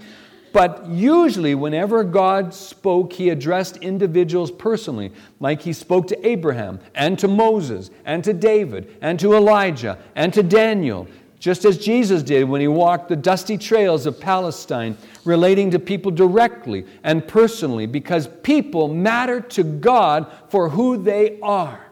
But 0.51 0.87
usually, 0.87 1.53
whenever 1.53 2.01
God 2.05 2.53
spoke, 2.53 3.11
he 3.11 3.29
addressed 3.29 3.75
individuals 3.77 4.51
personally, 4.51 5.11
like 5.41 5.61
he 5.61 5.73
spoke 5.73 6.07
to 6.07 6.27
Abraham 6.27 6.79
and 6.95 7.19
to 7.19 7.27
Moses 7.27 7.91
and 8.05 8.23
to 8.23 8.31
David 8.31 8.97
and 9.01 9.19
to 9.19 9.33
Elijah 9.33 9.97
and 10.15 10.33
to 10.33 10.41
Daniel 10.41 11.07
just 11.39 11.65
as 11.65 11.77
Jesus 11.77 12.23
did 12.23 12.45
when 12.45 12.61
he 12.61 12.67
walked 12.67 13.09
the 13.09 13.15
dusty 13.15 13.57
trails 13.57 14.05
of 14.05 14.19
Palestine, 14.19 14.97
relating 15.25 15.71
to 15.71 15.79
people 15.79 16.11
directly 16.11 16.85
and 17.03 17.27
personally, 17.27 17.85
because 17.85 18.27
people 18.43 18.87
matter 18.87 19.41
to 19.41 19.63
God 19.63 20.31
for 20.49 20.69
who 20.69 20.97
they 20.97 21.39
are. 21.41 21.85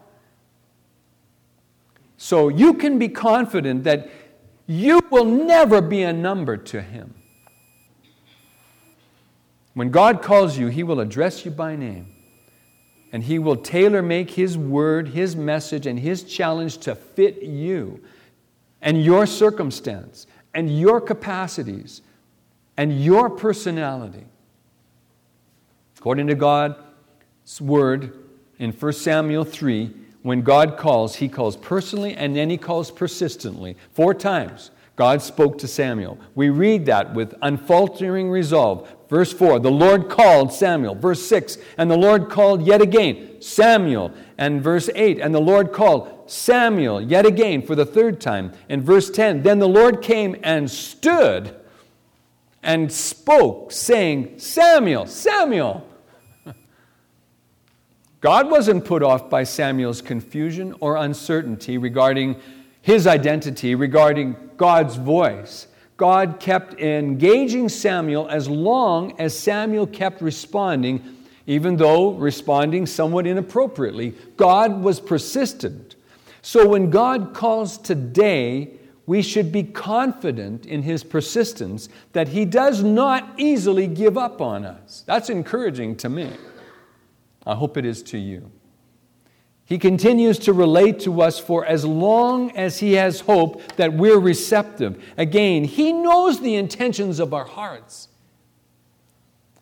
So 2.16 2.48
you 2.48 2.74
can 2.74 2.98
be 2.98 3.08
confident 3.08 3.84
that 3.84 4.08
you 4.66 5.00
will 5.10 5.26
never 5.26 5.82
be 5.82 6.02
a 6.02 6.12
number 6.12 6.56
to 6.56 6.80
him. 6.80 7.14
When 9.74 9.90
God 9.90 10.22
calls 10.22 10.56
you, 10.56 10.68
he 10.68 10.82
will 10.82 11.00
address 11.00 11.44
you 11.44 11.50
by 11.50 11.76
name. 11.76 12.06
And 13.12 13.22
he 13.22 13.38
will 13.38 13.56
tailor 13.56 14.02
make 14.02 14.30
his 14.30 14.56
word, 14.56 15.08
his 15.08 15.36
message, 15.36 15.86
and 15.86 15.98
his 15.98 16.24
challenge 16.24 16.78
to 16.78 16.94
fit 16.94 17.42
you 17.42 18.02
and 18.84 19.02
your 19.02 19.26
circumstance 19.26 20.28
and 20.54 20.78
your 20.78 21.00
capacities 21.00 22.02
and 22.76 23.02
your 23.02 23.28
personality. 23.28 24.26
According 25.98 26.28
to 26.28 26.34
God's 26.34 27.60
word 27.60 28.12
in 28.58 28.70
1 28.70 28.92
Samuel 28.92 29.44
3, 29.44 29.92
when 30.22 30.42
God 30.42 30.76
calls, 30.76 31.16
he 31.16 31.28
calls 31.28 31.56
personally 31.56 32.14
and 32.14 32.36
then 32.36 32.50
he 32.50 32.58
calls 32.58 32.90
persistently. 32.90 33.76
Four 33.92 34.14
times 34.14 34.70
God 34.96 35.22
spoke 35.22 35.58
to 35.58 35.68
Samuel. 35.68 36.18
We 36.34 36.50
read 36.50 36.86
that 36.86 37.14
with 37.14 37.34
unfaltering 37.42 38.30
resolve. 38.30 38.88
Verse 39.08 39.32
4, 39.32 39.60
the 39.60 39.70
Lord 39.70 40.08
called 40.08 40.52
Samuel. 40.52 40.94
Verse 40.94 41.26
6, 41.26 41.58
and 41.78 41.90
the 41.90 41.96
Lord 41.96 42.28
called 42.28 42.66
yet 42.66 42.80
again 42.80 43.40
Samuel. 43.40 44.12
And 44.38 44.62
verse 44.62 44.88
8, 44.94 45.20
and 45.20 45.34
the 45.34 45.40
Lord 45.40 45.72
called 45.72 46.13
Samuel 46.26 47.00
yet 47.00 47.26
again 47.26 47.62
for 47.62 47.74
the 47.74 47.86
third 47.86 48.20
time. 48.20 48.52
In 48.68 48.80
verse 48.80 49.10
10, 49.10 49.42
then 49.42 49.58
the 49.58 49.68
Lord 49.68 50.02
came 50.02 50.36
and 50.42 50.70
stood 50.70 51.54
and 52.62 52.90
spoke, 52.90 53.70
saying, 53.72 54.38
Samuel, 54.38 55.06
Samuel. 55.06 55.86
God 58.20 58.50
wasn't 58.50 58.84
put 58.84 59.02
off 59.02 59.28
by 59.28 59.44
Samuel's 59.44 60.00
confusion 60.00 60.74
or 60.80 60.96
uncertainty 60.96 61.76
regarding 61.76 62.40
his 62.80 63.06
identity, 63.06 63.74
regarding 63.74 64.36
God's 64.56 64.96
voice. 64.96 65.68
God 65.96 66.40
kept 66.40 66.80
engaging 66.80 67.68
Samuel 67.68 68.28
as 68.28 68.48
long 68.48 69.18
as 69.20 69.38
Samuel 69.38 69.86
kept 69.86 70.20
responding, 70.20 71.16
even 71.46 71.76
though 71.76 72.12
responding 72.12 72.86
somewhat 72.86 73.26
inappropriately. 73.26 74.14
God 74.36 74.82
was 74.82 75.00
persistent. 75.00 75.93
So 76.44 76.68
when 76.68 76.90
God 76.90 77.32
calls 77.32 77.78
today, 77.78 78.72
we 79.06 79.22
should 79.22 79.50
be 79.50 79.62
confident 79.62 80.66
in 80.66 80.82
his 80.82 81.02
persistence 81.02 81.88
that 82.12 82.28
he 82.28 82.44
does 82.44 82.82
not 82.82 83.32
easily 83.38 83.86
give 83.86 84.18
up 84.18 84.42
on 84.42 84.66
us. 84.66 85.04
That's 85.06 85.30
encouraging 85.30 85.96
to 85.96 86.10
me. 86.10 86.30
I 87.46 87.54
hope 87.54 87.78
it 87.78 87.86
is 87.86 88.02
to 88.04 88.18
you. 88.18 88.52
He 89.64 89.78
continues 89.78 90.38
to 90.40 90.52
relate 90.52 91.00
to 91.00 91.22
us 91.22 91.38
for 91.38 91.64
as 91.64 91.86
long 91.86 92.54
as 92.54 92.78
He 92.78 92.92
has 92.92 93.20
hope 93.20 93.62
that 93.76 93.94
we're 93.94 94.18
receptive. 94.18 95.02
Again, 95.16 95.64
He 95.64 95.94
knows 95.94 96.40
the 96.40 96.56
intentions 96.56 97.20
of 97.20 97.32
our 97.32 97.46
hearts. 97.46 98.08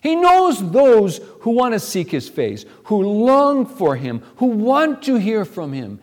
He 0.00 0.16
knows 0.16 0.72
those 0.72 1.18
who 1.42 1.52
want 1.52 1.74
to 1.74 1.78
seek 1.80 2.10
His 2.10 2.28
face, 2.28 2.64
who 2.86 3.02
long 3.02 3.66
for 3.66 3.94
Him, 3.94 4.24
who 4.38 4.46
want 4.46 5.02
to 5.04 5.14
hear 5.14 5.44
from 5.44 5.72
Him. 5.72 6.00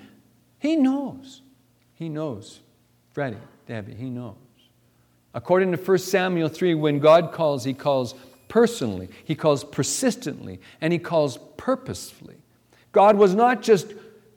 He 0.59 0.75
knows. 0.75 1.41
He 1.93 2.09
knows. 2.09 2.59
Freddie, 3.11 3.37
Debbie, 3.67 3.95
He 3.95 4.09
knows. 4.09 4.35
According 5.33 5.71
to 5.71 5.77
1 5.77 5.97
Samuel 5.99 6.49
3, 6.49 6.75
when 6.75 6.99
God 6.99 7.31
calls, 7.31 7.63
He 7.63 7.73
calls 7.73 8.15
personally, 8.47 9.09
He 9.23 9.35
calls 9.35 9.63
persistently, 9.63 10.59
and 10.81 10.93
He 10.93 10.99
calls 10.99 11.39
purposefully. 11.57 12.37
God 12.91 13.15
was 13.17 13.35
not 13.35 13.61
just 13.61 13.93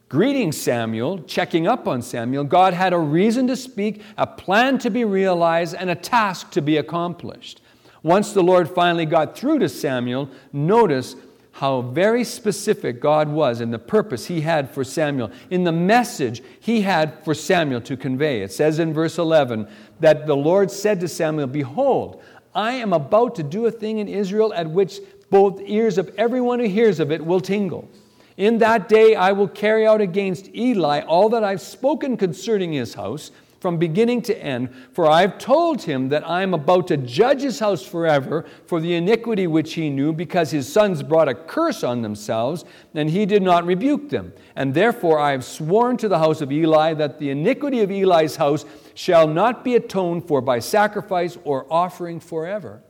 greeting 0.09 0.53
Samuel, 0.53 1.23
checking 1.23 1.67
up 1.67 1.89
on 1.89 2.03
Samuel. 2.03 2.45
God 2.45 2.75
had 2.75 2.93
a 2.93 2.99
reason 2.99 3.47
to 3.47 3.57
speak, 3.57 4.03
a 4.19 4.27
plan 4.27 4.79
to 4.79 4.91
be 4.91 5.05
realized, 5.05 5.75
and 5.75 5.89
a 5.89 5.95
task 5.95 6.51
to 6.51 6.61
be 6.61 6.77
accomplished. 6.77 7.63
Once 8.03 8.33
the 8.33 8.43
Lord 8.43 8.69
finally 8.69 9.07
got 9.07 9.39
through 9.39 9.61
to 9.61 9.69
Samuel, 9.69 10.29
notice 10.53 11.17
how 11.53 11.83
very 11.83 12.25
specific 12.25 13.01
God 13.01 13.29
was 13.29 13.61
in 13.61 13.71
the 13.71 13.79
purpose 13.79 14.27
He 14.27 14.41
had 14.41 14.71
for 14.71 14.85
Samuel, 14.85 15.31
in 15.51 15.65
the 15.65 15.73
message 15.73 16.43
He 16.61 16.81
had 16.81 17.23
for 17.25 17.35
Samuel 17.35 17.81
to 17.83 17.97
convey. 17.97 18.43
It 18.43 18.53
says 18.53 18.79
in 18.79 18.95
verse 18.95 19.19
11 19.19 19.69
that 20.01 20.27
the 20.27 20.37
Lord 20.37 20.71
said 20.71 21.01
to 21.01 21.09
Samuel, 21.09 21.47
Behold, 21.47 22.23
I 22.55 22.73
am 22.73 22.93
about 22.93 23.35
to 23.37 23.43
do 23.43 23.67
a 23.67 23.71
thing 23.71 23.99
in 23.99 24.09
Israel 24.09 24.53
at 24.55 24.69
which 24.69 25.01
both 25.31 25.61
ears 25.63 25.99
of 25.99 26.13
everyone 26.19 26.59
who 26.59 26.69
hears 26.69 27.01
of 27.01 27.11
it 27.11 27.25
will 27.25 27.41
tingle. 27.41 27.89
In 28.37 28.59
that 28.59 28.89
day 28.89 29.15
I 29.15 29.33
will 29.33 29.49
carry 29.49 29.87
out 29.87 30.01
against 30.01 30.55
Eli 30.55 31.01
all 31.01 31.29
that 31.31 31.45
I've 31.45 31.61
spoken 31.61 32.17
concerning 32.17 32.73
his 32.73 32.95
house 32.95 33.31
from 33.63 33.79
beginning 33.79 34.21
to 34.21 34.37
end, 34.43 34.69
for 34.93 35.09
I've 35.09 35.39
told 35.39 35.83
him 35.83 36.09
that 36.09 36.29
I 36.29 36.43
am 36.43 36.53
about 36.53 36.89
to 36.89 36.97
judge 36.97 37.43
his 37.43 37.61
house 37.61 37.87
forever 37.87 38.45
for 38.67 38.81
the 38.81 38.97
iniquity 38.97 39.47
which 39.47 39.75
he 39.75 39.89
knew, 39.89 40.13
because 40.13 40.51
his 40.51 40.71
sons 40.71 41.01
brought 41.01 41.29
a 41.29 41.35
curse 41.35 41.85
on 41.85 42.03
themselves, 42.03 42.65
and 42.93 43.09
he 43.09 43.25
did 43.25 43.41
not 43.41 43.65
rebuke 43.65 44.09
them. 44.09 44.33
And 44.57 44.75
therefore 44.75 45.21
I 45.21 45.31
have 45.31 45.45
sworn 45.45 45.97
to 45.99 46.09
the 46.09 46.19
house 46.19 46.41
of 46.41 46.51
Eli 46.51 46.95
that 46.95 47.21
the 47.21 47.31
iniquity 47.31 47.83
of 47.83 47.93
Eli's 47.93 48.35
house 48.35 48.65
shall 48.95 49.29
not 49.29 49.63
be 49.63 49.77
atoned 49.77 50.27
for 50.27 50.41
by 50.41 50.59
sacrifice 50.59 51.39
or 51.45 51.73
offering 51.73 52.19
forever. 52.19 52.83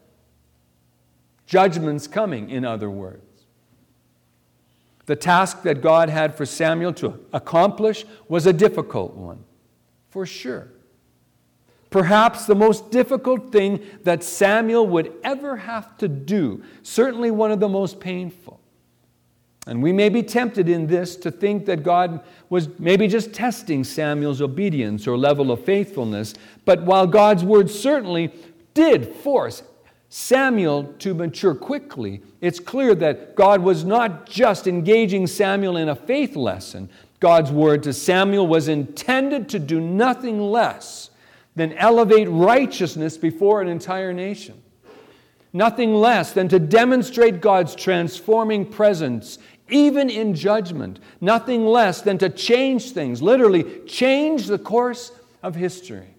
Judgment's 1.45 2.07
coming, 2.07 2.49
in 2.49 2.65
other 2.65 2.89
words. 2.89 3.45
The 5.05 5.17
task 5.17 5.65
that 5.65 5.83
God 5.83 6.09
had 6.09 6.35
for 6.35 6.47
Samuel 6.47 6.95
to 6.95 7.21
accomplish 7.31 8.07
was 8.27 8.47
a 8.47 8.55
difficult 8.55 9.15
one, 9.15 9.45
for 10.13 10.27
sure. 10.27 10.69
Perhaps 11.89 12.45
the 12.45 12.55
most 12.55 12.91
difficult 12.91 13.51
thing 13.51 13.81
that 14.05 14.23
Samuel 14.23 14.87
would 14.89 15.13
ever 15.25 15.57
have 15.57 15.97
to 15.99 16.09
do, 16.09 16.63
certainly 16.83 17.31
one 17.31 17.51
of 17.51 17.61
the 17.61 17.69
most 17.69 17.99
painful. 17.99 18.61
And 19.67 19.83
we 19.83 19.93
may 19.93 20.11
be 20.11 20.23
tempted 20.23 20.69
in 20.69 20.87
this 20.87 21.17
to 21.17 21.31
think 21.31 21.65
that 21.67 21.83
God 21.83 22.21
was 22.51 22.69
maybe 22.79 23.09
just 23.09 23.33
testing 23.33 23.85
Samuel's 23.85 24.43
obedience 24.43 25.07
or 25.07 25.17
level 25.17 25.51
of 25.51 25.65
faithfulness, 25.65 26.35
but 26.67 26.83
while 26.83 27.07
God's 27.07 27.43
word 27.43 27.71
certainly 27.71 28.33
did 28.75 29.15
force 29.15 29.63
Samuel 30.11 30.93
to 30.99 31.15
mature 31.15 31.55
quickly, 31.55 32.21
it's 32.43 32.61
clear 32.61 32.95
that 32.97 33.35
God 33.35 33.63
was 33.63 33.83
not 33.83 34.29
just 34.29 34.67
engaging 34.67 35.27
Samuel 35.27 35.79
in 35.79 35.89
a 35.89 35.95
faith 35.95 36.37
lesson. 36.37 36.91
God's 37.23 37.53
word 37.53 37.85
to 37.85 37.93
Samuel 37.93 38.49
was 38.49 38.67
intended 38.67 39.49
to 39.51 39.61
do 39.61 39.81
nothing 39.81 40.41
less 40.41 41.11
than 41.55 41.73
elevate 41.75 42.29
righteousness 42.29 43.17
before 43.17 43.63
an 43.63 43.69
entire 43.69 44.13
nation. 44.13 44.61
Nothing 45.53 45.95
less 45.95 46.33
than 46.33 46.49
to 46.49 46.59
demonstrate 46.59 47.41
God's 47.41 47.77
transforming 47.77 48.67
presence, 48.67 49.39
even 49.71 50.11
in 50.11 50.35
judgment. 50.35 50.99
Nothing 51.21 51.65
less 51.65 52.03
than 52.03 52.19
to 52.19 52.29
change 52.29 52.91
things, 52.91 53.23
literally, 53.23 53.83
change 53.87 54.49
the 54.49 54.59
course 54.59 55.13
of 55.45 55.55
history. 55.55 56.17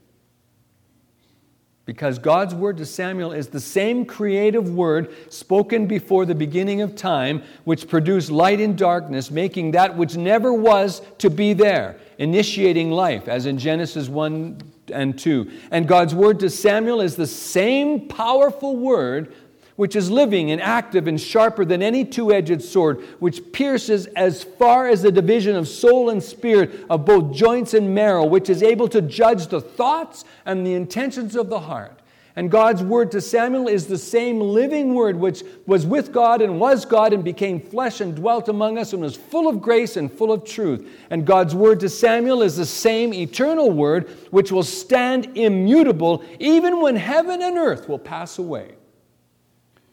Because 1.85 2.17
God's 2.17 2.55
word 2.55 2.77
to 2.77 2.85
Samuel 2.85 3.33
is 3.33 3.47
the 3.49 3.59
same 3.59 4.05
creative 4.05 4.73
word 4.73 5.13
spoken 5.31 5.85
before 5.85 6.25
the 6.25 6.35
beginning 6.35 6.81
of 6.81 6.95
time, 6.95 7.43
which 7.65 7.89
produced 7.89 8.31
light 8.31 8.61
in 8.61 8.77
darkness, 8.77 9.29
making 9.29 9.71
that 9.71 9.97
which 9.97 10.15
never 10.15 10.53
was 10.53 11.01
to 11.17 11.29
be 11.29 11.51
there, 11.51 11.97
initiating 12.19 12.89
life, 12.89 13.27
as 13.27 13.45
in 13.47 13.57
Genesis 13.57 14.07
1 14.07 14.61
and 14.93 15.19
2. 15.19 15.51
And 15.71 15.85
God's 15.85 16.15
word 16.15 16.39
to 16.39 16.49
Samuel 16.49 17.01
is 17.01 17.17
the 17.17 17.27
same 17.27 18.07
powerful 18.07 18.77
word 18.77 19.33
which 19.75 19.95
is 19.95 20.12
living 20.12 20.51
and 20.51 20.62
active 20.62 21.07
and 21.07 21.19
sharper 21.19 21.65
than 21.65 21.81
any 21.81 22.05
two 22.05 22.31
edged 22.31 22.62
sword, 22.62 23.01
which 23.19 23.51
pierces 23.51 24.05
as 24.07 24.43
far 24.43 24.88
as 24.88 25.01
the 25.01 25.12
division 25.12 25.55
of 25.55 25.67
soul 25.67 26.09
and 26.09 26.21
spirit, 26.21 26.86
of 26.89 27.05
both 27.05 27.33
joints 27.33 27.73
and 27.73 27.93
marrow, 27.93 28.25
which 28.25 28.49
is 28.49 28.62
able 28.62 28.88
to 28.88 29.01
judge 29.01 29.47
the 29.47 29.62
thoughts 29.62 30.25
and 30.45 30.65
the 30.65 30.73
intentions 30.73 31.36
of 31.36 31.49
the 31.49 31.59
heart. 31.62 31.99
And 32.36 32.49
God's 32.49 32.81
word 32.81 33.12
to 33.12 33.21
Samuel 33.21 33.67
is 33.67 33.86
the 33.86 33.97
same 33.97 34.39
living 34.39 34.95
word 34.95 35.15
which 35.15 35.43
was 35.67 35.86
with 35.86 36.12
God 36.12 36.41
and 36.41 36.59
was 36.59 36.83
God 36.83 37.13
and 37.13 37.23
became 37.23 37.59
flesh 37.59 38.01
and 38.01 38.15
dwelt 38.15 38.49
among 38.49 38.79
us 38.79 38.91
and 38.93 39.03
was 39.03 39.15
full 39.15 39.47
of 39.47 39.62
grace 39.62 39.97
and 39.97 40.12
full 40.12 40.31
of 40.31 40.43
truth. 40.43 40.89
And 41.12 41.27
God's 41.27 41.53
word 41.53 41.79
to 41.81 41.89
Samuel 41.89 42.41
is 42.41 42.57
the 42.57 42.65
same 42.65 43.13
eternal 43.13 43.69
word 43.69 44.09
which 44.31 44.51
will 44.51 44.63
stand 44.63 45.38
immutable 45.38 46.23
even 46.39 46.81
when 46.81 46.95
heaven 46.95 47.43
and 47.43 47.55
earth 47.55 47.88
will 47.88 47.99
pass 47.99 48.39
away. 48.39 48.73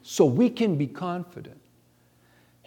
So 0.03 0.25
we 0.25 0.51
can 0.51 0.77
be 0.77 0.87
confident 0.87 1.61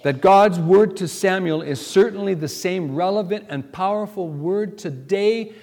that 0.04 0.22
God's 0.22 0.60
word 0.60 0.98
to 0.98 1.08
Samuel 1.08 1.62
is 1.62 1.86
certainly 1.86 2.34
the 2.34 2.48
same 2.48 2.94
relevant 2.94 3.46
and 3.50 3.72
powerful 3.72 4.28
word 4.28 4.78
today 4.78 5.54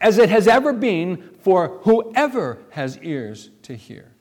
as 0.00 0.18
it 0.18 0.28
has 0.28 0.46
ever 0.46 0.72
been 0.72 1.30
for 1.40 1.78
whoever 1.82 2.58
has 2.70 2.98
ears 2.98 3.50
to 3.62 3.74
hear. 3.74 4.12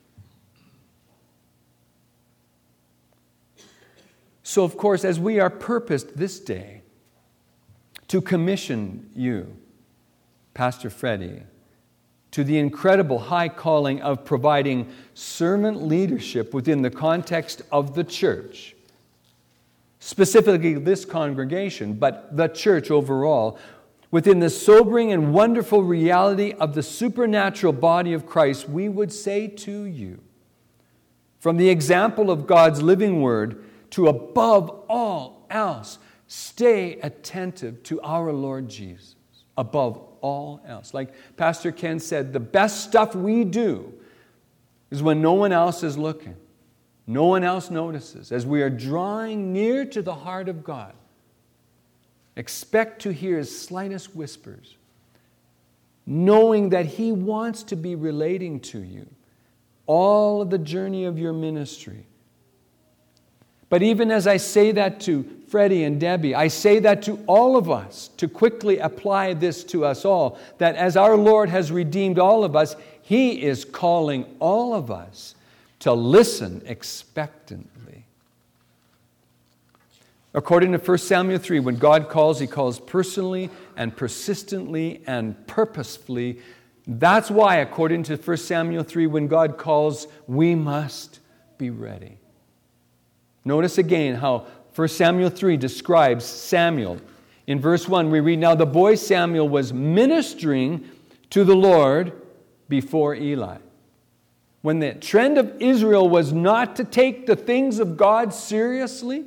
So, 4.44 4.64
of 4.64 4.78
course, 4.78 5.04
as 5.04 5.20
we 5.20 5.40
are 5.40 5.50
purposed 5.50 6.16
this 6.18 6.40
day 6.40 6.84
to 8.08 8.22
commission 8.22 9.10
you, 9.14 9.58
Pastor 10.54 10.90
Freddie, 10.90 11.42
to 12.36 12.44
the 12.44 12.58
incredible 12.58 13.18
high 13.18 13.48
calling 13.48 14.02
of 14.02 14.26
providing 14.26 14.92
servant 15.14 15.82
leadership 15.82 16.54
within 16.54 16.82
the 16.82 16.90
context 16.90 17.62
of 17.72 17.96
the 17.96 18.04
church, 18.04 18.76
specifically 20.00 20.74
this 20.74 21.06
congregation, 21.06 21.94
but 21.94 22.36
the 22.36 22.50
church 22.50 22.92
overall, 22.92 23.58
within 24.12 24.42
the 24.42 24.50
sobering 24.50 25.14
and 25.14 25.34
wonderful 25.34 25.82
reality 25.82 26.52
of 26.60 26.76
the 26.76 26.84
supernatural 26.84 27.72
body 27.72 28.12
of 28.12 28.26
Christ, 28.26 28.68
we 28.68 28.90
would 28.90 29.14
say 29.14 29.48
to 29.48 29.84
you, 29.86 30.20
from 31.40 31.56
the 31.56 31.70
example 31.70 32.30
of 32.30 32.46
God's 32.46 32.82
living 32.82 33.22
word 33.22 33.64
to 33.92 34.08
above 34.10 34.84
all 34.90 35.48
else, 35.50 36.00
stay 36.28 37.00
attentive 37.00 37.82
to 37.84 38.02
our 38.02 38.34
Lord 38.34 38.68
Jesus 38.68 39.16
above 39.58 40.02
all 40.26 40.60
else. 40.66 40.92
Like 40.92 41.14
Pastor 41.38 41.72
Ken 41.72 42.00
said, 42.00 42.34
the 42.34 42.40
best 42.40 42.84
stuff 42.84 43.14
we 43.14 43.44
do 43.44 43.94
is 44.90 45.04
when 45.04 45.22
no 45.22 45.34
one 45.34 45.52
else 45.52 45.84
is 45.84 46.00
looking, 46.00 46.36
no 47.06 47.26
one 47.26 47.44
else 47.44 47.70
notices. 47.70 48.32
As 48.32 48.44
we 48.44 48.64
are 48.64 48.70
drawing 48.72 49.54
near 49.54 49.86
to 49.86 50.02
the 50.02 50.16
heart 50.16 50.50
of 50.50 50.64
God, 50.64 50.94
expect 52.36 53.04
to 53.04 53.14
hear 53.14 53.38
his 53.38 53.56
slightest 53.56 54.16
whispers, 54.16 54.78
knowing 56.08 56.70
that 56.70 56.88
he 56.88 57.12
wants 57.12 57.62
to 57.62 57.76
be 57.76 57.94
relating 57.94 58.60
to 58.62 58.80
you 58.80 59.08
all 59.86 60.42
of 60.42 60.50
the 60.50 60.58
journey 60.58 61.06
of 61.06 61.20
your 61.20 61.34
ministry. 61.34 62.08
But 63.70 63.82
even 63.82 64.12
as 64.12 64.28
I 64.28 64.38
say 64.38 64.72
that 64.74 65.00
to 65.02 65.24
Freddie 65.48 65.84
and 65.84 66.00
Debbie, 66.00 66.36
I 66.36 66.48
say 66.48 66.80
that 66.80 67.02
to 67.04 67.24
all 67.28 67.58
of 67.58 67.70
us 67.70 68.10
to 68.18 68.28
quickly 68.28 68.78
apply 68.80 69.34
this 69.34 69.64
to 69.66 69.86
us 69.86 70.06
all 70.06 70.38
that 70.58 70.76
as 70.76 70.96
our 70.96 71.16
Lord 71.16 71.50
has 71.50 71.72
redeemed 71.72 72.20
all 72.20 72.44
of 72.44 72.56
us, 72.56 72.76
He 73.02 73.42
is 73.42 73.66
calling 73.66 74.26
all 74.40 74.74
of 74.74 74.92
us 74.92 75.36
to 75.80 75.94
listen 75.94 76.62
expectantly. 76.66 78.06
According 80.34 80.74
to 80.74 80.78
1 80.78 80.98
Samuel 80.98 81.40
3, 81.40 81.60
when 81.62 81.78
God 81.78 82.10
calls, 82.10 82.40
He 82.40 82.48
calls 82.48 82.80
personally 82.80 83.50
and 83.78 83.96
persistently 83.96 85.02
and 85.08 85.48
purposefully 85.48 86.40
that's 86.88 87.32
why, 87.32 87.58
according 87.58 88.04
to 88.04 88.16
1 88.16 88.38
Samuel 88.38 88.84
3, 88.84 89.08
when 89.08 89.28
God 89.28 89.58
calls, 89.58 90.08
we 90.28 90.54
must 90.54 91.20
be 91.58 91.70
ready. 91.70 92.18
Notice 93.46 93.78
again 93.78 94.16
how 94.16 94.48
1 94.74 94.88
Samuel 94.88 95.30
3 95.30 95.56
describes 95.56 96.26
Samuel. 96.26 96.98
In 97.48 97.62
verse 97.62 97.88
1, 97.88 98.10
we 98.10 98.20
read 98.20 98.40
Now 98.40 98.56
the 98.56 98.66
boy 98.66 98.96
Samuel 98.96 99.48
was 99.48 99.72
ministering 99.72 100.84
to 101.30 101.44
the 101.44 101.56
Lord 101.56 102.12
before 102.68 103.14
Eli. 103.14 103.58
When 104.64 104.80
the 104.80 104.96
trend 104.96 105.38
of 105.38 105.62
Israel 105.62 106.10
was 106.10 106.34
not 106.34 106.76
to 106.78 106.84
take 106.84 107.28
the 107.28 107.36
things 107.36 107.78
of 107.78 107.96
God 107.96 108.34
seriously, 108.34 109.26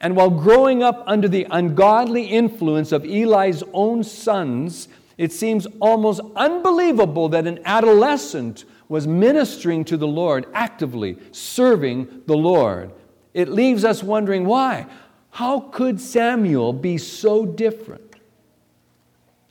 and 0.00 0.16
while 0.16 0.30
growing 0.30 0.82
up 0.82 1.04
under 1.06 1.28
the 1.28 1.46
ungodly 1.50 2.24
influence 2.24 2.90
of 2.90 3.04
Eli's 3.04 3.62
own 3.74 4.02
sons, 4.02 4.88
it 5.18 5.30
seems 5.30 5.66
almost 5.78 6.22
unbelievable 6.34 7.28
that 7.28 7.46
an 7.46 7.60
adolescent 7.66 8.64
was 8.88 9.06
ministering 9.06 9.84
to 9.84 9.98
the 9.98 10.08
Lord, 10.08 10.46
actively 10.54 11.18
serving 11.32 12.22
the 12.26 12.36
Lord. 12.36 12.92
It 13.34 13.48
leaves 13.48 13.84
us 13.84 14.02
wondering 14.02 14.44
why. 14.44 14.86
How 15.30 15.60
could 15.60 16.00
Samuel 16.00 16.72
be 16.72 16.98
so 16.98 17.46
different? 17.46 18.16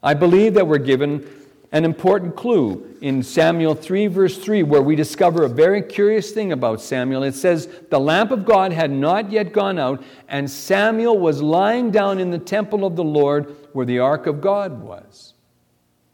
I 0.04 0.13
believe 0.13 0.54
that 0.54 0.68
we're 0.68 0.78
given 0.78 1.28
an 1.72 1.86
important 1.86 2.36
clue 2.36 2.98
in 3.02 3.22
Samuel 3.22 3.76
3, 3.76 4.08
verse 4.08 4.38
3, 4.38 4.63
where 4.63 4.82
we 4.82 4.96
discover 4.96 5.44
a 5.44 5.50
very 5.50 5.82
curious 5.82 6.32
thing 6.32 6.52
about 6.52 6.82
Samuel. 6.82 7.24
It 7.24 7.36
says, 7.36 7.68
The 7.89 8.00
lamp 8.00 8.32
of 8.32 8.46
God 8.46 8.74
had 8.74 8.92
not 8.92 9.32
yet 9.32 9.54
gone 9.54 9.78
out, 9.78 10.04
and 10.28 10.50
Samuel 10.50 11.20
was 11.20 11.42
lying 11.42 11.92
down 11.92 12.20
in 12.20 12.32
the 12.32 12.39
temple 12.39 12.86
of 12.86 12.96
the 12.96 13.04
Lord 13.04 13.56
where 13.74 13.86
the 13.86 14.00
ark 14.00 14.26
of 14.26 14.42
God 14.42 14.82
was. 14.82 15.34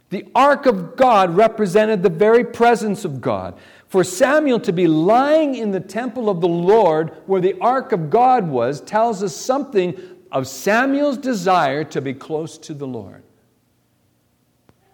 The 0.09 0.25
ark 0.35 0.65
of 0.65 0.95
God 0.95 1.35
represented 1.35 2.03
the 2.03 2.09
very 2.09 2.43
presence 2.43 3.05
of 3.05 3.21
God. 3.21 3.57
For 3.95 4.03
Samuel 4.03 4.59
to 4.59 4.73
be 4.73 4.87
lying 4.87 5.55
in 5.55 5.71
the 5.71 5.79
temple 5.79 6.29
of 6.29 6.41
the 6.41 6.49
Lord 6.49 7.15
where 7.27 7.39
the 7.39 7.57
ark 7.61 7.93
of 7.93 8.09
God 8.09 8.45
was 8.45 8.81
tells 8.81 9.23
us 9.23 9.33
something 9.33 9.97
of 10.33 10.49
Samuel's 10.49 11.17
desire 11.17 11.85
to 11.85 12.01
be 12.01 12.13
close 12.13 12.57
to 12.57 12.73
the 12.73 12.85
Lord. 12.85 13.23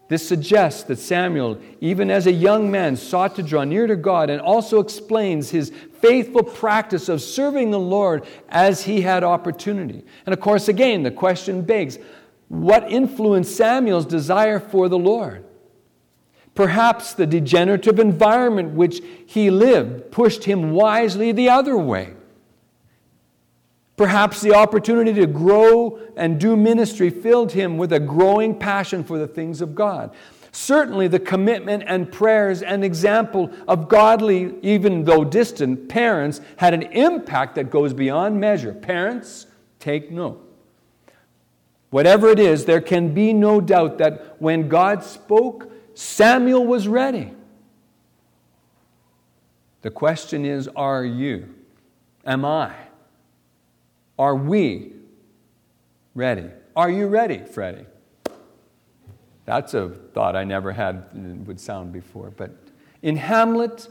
This 0.07 0.27
suggests 0.27 0.83
that 0.83 0.99
Samuel, 0.99 1.59
even 1.79 2.11
as 2.11 2.27
a 2.27 2.31
young 2.31 2.69
man, 2.69 2.95
sought 2.95 3.35
to 3.37 3.41
draw 3.41 3.63
near 3.63 3.87
to 3.87 3.95
God 3.95 4.29
and 4.29 4.39
also 4.39 4.79
explains 4.79 5.49
his 5.49 5.71
faithful 5.99 6.43
practice 6.43 7.09
of 7.09 7.23
serving 7.23 7.71
the 7.71 7.79
Lord 7.79 8.23
as 8.49 8.83
he 8.83 9.01
had 9.01 9.23
opportunity. 9.23 10.05
And 10.27 10.33
of 10.33 10.39
course, 10.39 10.67
again, 10.67 11.01
the 11.01 11.09
question 11.09 11.63
begs 11.63 11.97
what 12.49 12.91
influenced 12.91 13.55
Samuel's 13.55 14.05
desire 14.05 14.59
for 14.59 14.89
the 14.89 14.99
Lord? 14.99 15.43
Perhaps 16.53 17.13
the 17.13 17.25
degenerative 17.25 17.99
environment 17.99 18.73
which 18.73 19.01
he 19.25 19.49
lived 19.49 20.11
pushed 20.11 20.43
him 20.43 20.71
wisely 20.71 21.31
the 21.31 21.49
other 21.49 21.77
way. 21.77 22.13
Perhaps 23.95 24.41
the 24.41 24.55
opportunity 24.55 25.13
to 25.13 25.27
grow 25.27 25.99
and 26.17 26.39
do 26.39 26.57
ministry 26.57 27.09
filled 27.09 27.51
him 27.51 27.77
with 27.77 27.93
a 27.93 27.99
growing 27.99 28.57
passion 28.57 29.03
for 29.03 29.17
the 29.17 29.27
things 29.27 29.61
of 29.61 29.75
God. 29.75 30.11
Certainly, 30.51 31.07
the 31.07 31.19
commitment 31.19 31.83
and 31.87 32.11
prayers 32.11 32.61
and 32.61 32.83
example 32.83 33.51
of 33.67 33.87
godly, 33.87 34.53
even 34.61 35.05
though 35.05 35.23
distant, 35.23 35.87
parents 35.87 36.41
had 36.57 36.73
an 36.73 36.81
impact 36.81 37.55
that 37.55 37.69
goes 37.69 37.93
beyond 37.93 38.39
measure. 38.39 38.73
Parents, 38.73 39.47
take 39.79 40.11
note. 40.11 40.45
Whatever 41.89 42.29
it 42.29 42.39
is, 42.39 42.65
there 42.65 42.81
can 42.81 43.13
be 43.13 43.31
no 43.31 43.61
doubt 43.61 43.97
that 43.99 44.41
when 44.41 44.67
God 44.67 45.03
spoke, 45.03 45.71
Samuel 46.01 46.65
was 46.65 46.87
ready. 46.87 47.31
The 49.83 49.91
question 49.91 50.45
is 50.45 50.67
are 50.75 51.05
you? 51.05 51.53
Am 52.25 52.43
I? 52.43 52.73
Are 54.17 54.35
we 54.35 54.93
ready? 56.15 56.49
Are 56.75 56.89
you 56.89 57.05
ready, 57.05 57.37
Freddie? 57.37 57.85
That's 59.45 59.75
a 59.75 59.89
thought 59.89 60.35
I 60.35 60.43
never 60.43 60.71
had 60.71 60.95
uh, 60.95 61.19
would 61.45 61.59
sound 61.59 61.93
before. 61.93 62.31
But 62.31 62.49
in 63.03 63.15
Hamlet, 63.15 63.87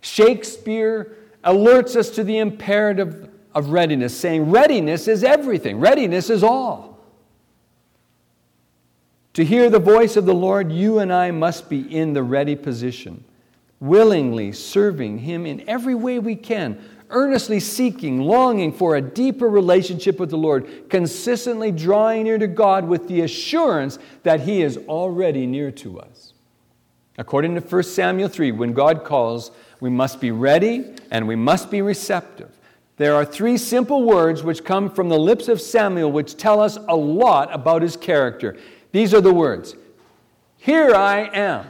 Shakespeare 0.00 1.14
alerts 1.44 1.94
us 1.94 2.08
to 2.10 2.24
the 2.24 2.38
imperative 2.38 3.28
of 3.54 3.68
readiness, 3.68 4.16
saying, 4.16 4.50
Readiness 4.50 5.08
is 5.08 5.22
everything, 5.22 5.78
readiness 5.78 6.30
is 6.30 6.42
all. 6.42 6.89
To 9.34 9.44
hear 9.44 9.70
the 9.70 9.78
voice 9.78 10.16
of 10.16 10.26
the 10.26 10.34
Lord, 10.34 10.72
you 10.72 10.98
and 10.98 11.12
I 11.12 11.30
must 11.30 11.68
be 11.68 11.80
in 11.80 12.14
the 12.14 12.22
ready 12.22 12.56
position, 12.56 13.24
willingly 13.78 14.52
serving 14.52 15.18
Him 15.18 15.46
in 15.46 15.68
every 15.68 15.94
way 15.94 16.18
we 16.18 16.34
can, 16.34 16.82
earnestly 17.10 17.60
seeking, 17.60 18.20
longing 18.20 18.72
for 18.72 18.96
a 18.96 19.00
deeper 19.00 19.48
relationship 19.48 20.18
with 20.18 20.30
the 20.30 20.36
Lord, 20.36 20.88
consistently 20.88 21.70
drawing 21.70 22.24
near 22.24 22.38
to 22.38 22.48
God 22.48 22.88
with 22.88 23.06
the 23.06 23.20
assurance 23.20 23.98
that 24.24 24.40
He 24.40 24.62
is 24.62 24.76
already 24.88 25.46
near 25.46 25.70
to 25.72 26.00
us. 26.00 26.32
According 27.16 27.54
to 27.54 27.60
1 27.60 27.82
Samuel 27.84 28.28
3, 28.28 28.52
when 28.52 28.72
God 28.72 29.04
calls, 29.04 29.52
we 29.78 29.90
must 29.90 30.20
be 30.20 30.30
ready 30.30 30.94
and 31.10 31.28
we 31.28 31.36
must 31.36 31.70
be 31.70 31.82
receptive. 31.82 32.50
There 32.96 33.14
are 33.14 33.24
three 33.24 33.56
simple 33.56 34.04
words 34.04 34.42
which 34.42 34.64
come 34.64 34.90
from 34.90 35.08
the 35.08 35.18
lips 35.18 35.48
of 35.48 35.60
Samuel 35.60 36.12
which 36.12 36.36
tell 36.36 36.60
us 36.60 36.76
a 36.88 36.96
lot 36.96 37.48
about 37.52 37.82
his 37.82 37.96
character. 37.96 38.58
These 38.92 39.14
are 39.14 39.20
the 39.20 39.32
words 39.32 39.76
Here 40.56 40.94
I 40.94 41.30
am. 41.32 41.66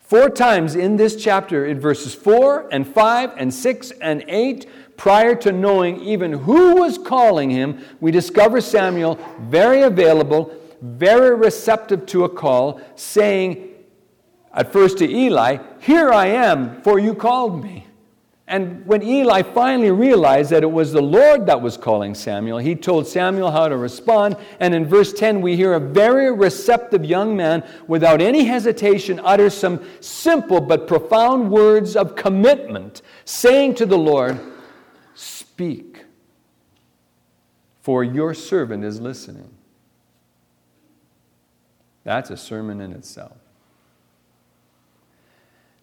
Four 0.00 0.28
times 0.28 0.76
in 0.76 0.96
this 0.96 1.16
chapter, 1.16 1.64
in 1.64 1.80
verses 1.80 2.14
4 2.14 2.68
and 2.70 2.86
5 2.86 3.32
and 3.38 3.54
6 3.54 3.90
and 3.92 4.22
8, 4.28 4.68
prior 4.98 5.34
to 5.36 5.52
knowing 5.52 6.00
even 6.02 6.32
who 6.32 6.76
was 6.76 6.98
calling 6.98 7.48
him, 7.48 7.82
we 7.98 8.10
discover 8.10 8.60
Samuel 8.60 9.18
very 9.40 9.80
available, 9.80 10.54
very 10.82 11.34
receptive 11.34 12.04
to 12.06 12.24
a 12.24 12.28
call, 12.28 12.78
saying 12.94 13.70
at 14.52 14.70
first 14.70 14.98
to 14.98 15.10
Eli, 15.10 15.58
Here 15.80 16.12
I 16.12 16.26
am, 16.26 16.82
for 16.82 16.98
you 16.98 17.14
called 17.14 17.64
me. 17.64 17.86
And 18.52 18.84
when 18.84 19.02
Eli 19.02 19.40
finally 19.40 19.90
realized 19.90 20.50
that 20.50 20.62
it 20.62 20.70
was 20.70 20.92
the 20.92 21.00
Lord 21.00 21.46
that 21.46 21.62
was 21.62 21.78
calling 21.78 22.14
Samuel, 22.14 22.58
he 22.58 22.74
told 22.74 23.06
Samuel 23.06 23.50
how 23.50 23.66
to 23.66 23.78
respond. 23.78 24.36
And 24.60 24.74
in 24.74 24.84
verse 24.84 25.14
10, 25.14 25.40
we 25.40 25.56
hear 25.56 25.72
a 25.72 25.80
very 25.80 26.30
receptive 26.30 27.02
young 27.02 27.34
man, 27.34 27.64
without 27.86 28.20
any 28.20 28.44
hesitation, 28.44 29.18
utter 29.24 29.48
some 29.48 29.82
simple 30.00 30.60
but 30.60 30.86
profound 30.86 31.50
words 31.50 31.96
of 31.96 32.14
commitment, 32.14 33.00
saying 33.24 33.76
to 33.76 33.86
the 33.86 33.96
Lord, 33.96 34.38
Speak, 35.14 36.04
for 37.80 38.04
your 38.04 38.34
servant 38.34 38.84
is 38.84 39.00
listening. 39.00 39.48
That's 42.04 42.28
a 42.28 42.36
sermon 42.36 42.82
in 42.82 42.92
itself. 42.92 43.41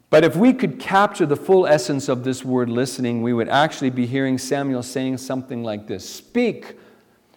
But 0.10 0.24
if 0.24 0.36
we 0.36 0.54
could 0.54 0.80
capture 0.80 1.26
the 1.26 1.36
full 1.36 1.67
essence 1.67 2.10
of 2.10 2.24
this 2.24 2.43
word 2.43 2.69
listening, 2.69 3.22
we 3.22 3.34
would 3.34 3.50
actually 3.50 3.91
be 3.91 4.08
hearing 4.08 4.38
Samuel 4.38 4.82
saying 4.82 5.17
something 5.17 5.63
like 5.63 5.88
this 5.88 6.08
Speak, 6.08 6.78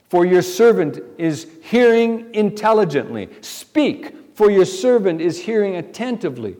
for 0.08 0.24
your 0.24 0.42
servant 0.42 0.98
is 1.18 1.46
hearing 1.62 2.34
intelligently. 2.34 3.28
Speak, 3.40 4.14
for 4.34 4.50
your 4.50 4.64
servant 4.64 5.20
is 5.20 5.40
hearing 5.40 5.76
attentively. 5.76 6.56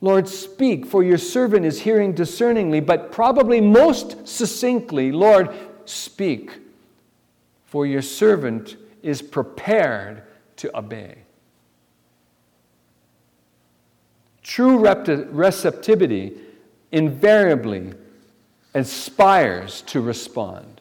Lord, 0.00 0.28
speak, 0.28 0.84
for 0.84 1.02
your 1.02 1.16
servant 1.16 1.64
is 1.64 1.80
hearing 1.80 2.12
discerningly, 2.12 2.80
but 2.80 3.10
probably 3.10 3.60
most 3.60 4.28
succinctly, 4.28 5.12
Lord, 5.12 5.54
speak, 5.86 6.58
for 7.64 7.86
your 7.86 8.02
servant 8.02 8.76
is 9.02 9.22
prepared 9.22 10.22
to 10.56 10.76
obey. 10.76 11.24
True 14.44 14.78
receptivity 14.78 16.36
invariably 16.92 17.94
aspires 18.74 19.82
to 19.82 20.00
respond. 20.00 20.80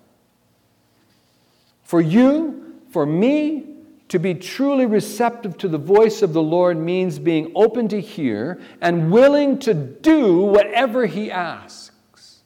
For 1.84 2.02
you, 2.02 2.76
for 2.92 3.06
me, 3.06 3.66
to 4.10 4.20
be 4.20 4.36
truly 4.36 4.86
receptive 4.86 5.58
to 5.58 5.68
the 5.68 5.78
voice 5.78 6.22
of 6.22 6.34
the 6.34 6.42
Lord 6.42 6.78
means 6.78 7.18
being 7.18 7.52
open 7.56 7.88
to 7.88 8.02
hear 8.02 8.62
and 8.82 9.12
willing 9.12 9.58
to 9.60 9.74
do 9.74 10.38
whatever 10.38 11.06
He 11.06 11.32
asks. 11.32 12.44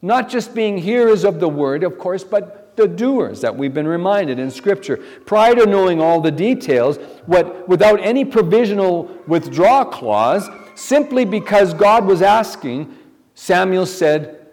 Not 0.00 0.28
just 0.28 0.54
being 0.54 0.78
hearers 0.78 1.24
of 1.24 1.40
the 1.40 1.48
word, 1.48 1.84
of 1.84 1.98
course, 1.98 2.24
but 2.24 2.57
the 2.78 2.88
doers 2.88 3.42
that 3.42 3.54
we've 3.54 3.74
been 3.74 3.86
reminded 3.86 4.38
in 4.38 4.50
Scripture. 4.50 4.96
Prior 5.26 5.54
to 5.54 5.66
knowing 5.66 6.00
all 6.00 6.22
the 6.22 6.30
details, 6.30 6.96
what, 7.26 7.68
without 7.68 8.00
any 8.00 8.24
provisional 8.24 9.04
withdraw 9.26 9.84
clause, 9.84 10.48
simply 10.74 11.26
because 11.26 11.74
God 11.74 12.06
was 12.06 12.22
asking, 12.22 12.96
Samuel 13.34 13.84
said, 13.84 14.46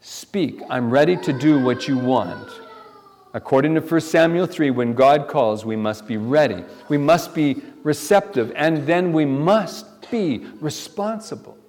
Speak, 0.00 0.60
I'm 0.70 0.90
ready 0.90 1.16
to 1.18 1.32
do 1.32 1.62
what 1.62 1.86
you 1.86 1.98
want. 1.98 2.50
According 3.34 3.74
to 3.74 3.80
1 3.80 4.00
Samuel 4.00 4.46
3, 4.46 4.70
when 4.70 4.94
God 4.94 5.28
calls, 5.28 5.64
we 5.64 5.76
must 5.76 6.06
be 6.06 6.16
ready. 6.16 6.64
We 6.88 6.98
must 6.98 7.34
be 7.34 7.62
receptive, 7.84 8.50
and 8.56 8.86
then 8.86 9.12
we 9.12 9.24
must 9.24 10.10
be 10.10 10.46
responsible. 10.60 11.59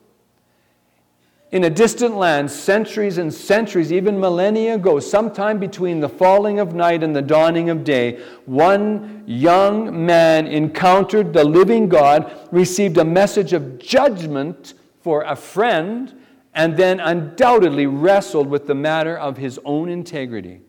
In 1.51 1.65
a 1.65 1.69
distant 1.69 2.15
land, 2.15 2.49
centuries 2.49 3.17
and 3.17 3.33
centuries, 3.33 3.91
even 3.91 4.17
millennia 4.17 4.75
ago, 4.75 5.01
sometime 5.01 5.59
between 5.59 5.99
the 5.99 6.07
falling 6.07 6.59
of 6.59 6.73
night 6.73 7.03
and 7.03 7.13
the 7.13 7.21
dawning 7.21 7.69
of 7.69 7.83
day, 7.83 8.21
one 8.45 9.23
young 9.27 10.05
man 10.05 10.47
encountered 10.47 11.33
the 11.33 11.43
living 11.43 11.89
God, 11.89 12.47
received 12.51 12.97
a 12.97 13.03
message 13.03 13.51
of 13.51 13.79
judgment 13.79 14.75
for 15.01 15.23
a 15.23 15.35
friend, 15.35 16.15
and 16.53 16.77
then 16.77 17.01
undoubtedly 17.01 17.85
wrestled 17.85 18.47
with 18.47 18.67
the 18.67 18.75
matter 18.75 19.17
of 19.17 19.35
his 19.35 19.59
own 19.65 19.89
integrity. 19.89 20.61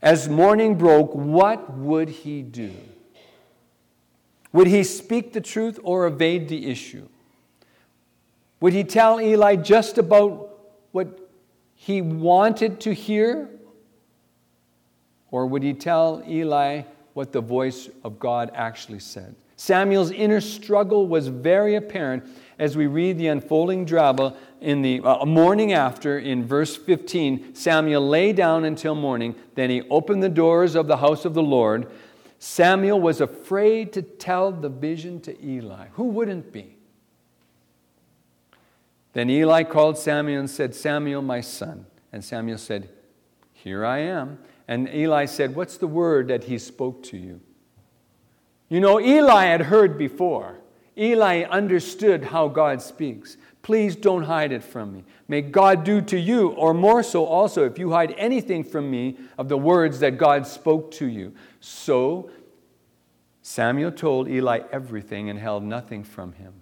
As 0.00 0.28
morning 0.28 0.76
broke, 0.76 1.12
what 1.16 1.76
would 1.76 2.10
he 2.10 2.42
do? 2.42 2.72
Would 4.52 4.68
he 4.68 4.84
speak 4.84 5.32
the 5.32 5.40
truth 5.40 5.80
or 5.82 6.06
evade 6.06 6.48
the 6.48 6.70
issue? 6.70 7.08
Would 8.60 8.72
he 8.72 8.84
tell 8.84 9.20
Eli 9.20 9.56
just 9.56 9.98
about 9.98 10.50
what 10.92 11.30
he 11.74 12.00
wanted 12.00 12.80
to 12.80 12.94
hear? 12.94 13.50
Or 15.30 15.46
would 15.46 15.62
he 15.62 15.74
tell 15.74 16.22
Eli 16.26 16.82
what 17.12 17.32
the 17.32 17.40
voice 17.40 17.88
of 18.04 18.18
God 18.18 18.50
actually 18.54 19.00
said? 19.00 19.34
Samuel's 19.56 20.10
inner 20.10 20.40
struggle 20.40 21.06
was 21.06 21.28
very 21.28 21.76
apparent 21.76 22.24
as 22.58 22.76
we 22.76 22.86
read 22.86 23.18
the 23.18 23.28
unfolding 23.28 23.84
drama 23.84 24.36
in 24.60 24.82
the 24.82 25.00
uh, 25.00 25.24
morning 25.24 25.72
after 25.72 26.18
in 26.18 26.44
verse 26.44 26.76
15 26.76 27.54
Samuel 27.54 28.06
lay 28.06 28.32
down 28.32 28.64
until 28.64 28.94
morning 28.94 29.34
then 29.54 29.70
he 29.70 29.82
opened 29.90 30.22
the 30.22 30.28
doors 30.28 30.74
of 30.74 30.86
the 30.86 30.96
house 30.96 31.24
of 31.24 31.34
the 31.34 31.42
Lord 31.42 31.86
Samuel 32.38 33.00
was 33.00 33.20
afraid 33.20 33.92
to 33.92 34.02
tell 34.02 34.50
the 34.50 34.68
vision 34.68 35.20
to 35.20 35.44
Eli 35.44 35.86
who 35.92 36.04
wouldn't 36.04 36.52
be 36.52 36.73
then 39.14 39.30
Eli 39.30 39.62
called 39.64 39.96
Samuel 39.96 40.40
and 40.40 40.50
said 40.50 40.74
Samuel 40.74 41.22
my 41.22 41.40
son 41.40 41.86
and 42.12 42.22
Samuel 42.22 42.58
said 42.58 42.90
here 43.52 43.84
I 43.84 43.98
am 43.98 44.38
and 44.68 44.88
Eli 44.88 45.24
said 45.24 45.56
what's 45.56 45.78
the 45.78 45.86
word 45.86 46.28
that 46.28 46.44
he 46.44 46.58
spoke 46.58 47.02
to 47.04 47.16
you 47.16 47.40
you 48.68 48.80
know 48.80 49.00
Eli 49.00 49.46
had 49.46 49.62
heard 49.62 49.96
before 49.96 50.58
Eli 50.96 51.42
understood 51.42 52.24
how 52.24 52.48
God 52.48 52.80
speaks. 52.80 53.36
Please 53.62 53.96
don't 53.96 54.24
hide 54.24 54.52
it 54.52 54.62
from 54.62 54.92
me. 54.92 55.04
May 55.26 55.42
God 55.42 55.84
do 55.84 56.00
to 56.02 56.18
you, 56.18 56.50
or 56.50 56.72
more 56.72 57.02
so 57.02 57.24
also, 57.24 57.64
if 57.64 57.78
you 57.78 57.90
hide 57.90 58.14
anything 58.16 58.62
from 58.62 58.90
me 58.90 59.16
of 59.38 59.48
the 59.48 59.56
words 59.56 59.98
that 60.00 60.18
God 60.18 60.46
spoke 60.46 60.90
to 60.92 61.06
you. 61.06 61.34
So 61.60 62.30
Samuel 63.42 63.90
told 63.90 64.28
Eli 64.28 64.60
everything 64.70 65.30
and 65.30 65.38
held 65.38 65.64
nothing 65.64 66.04
from 66.04 66.32
him. 66.32 66.54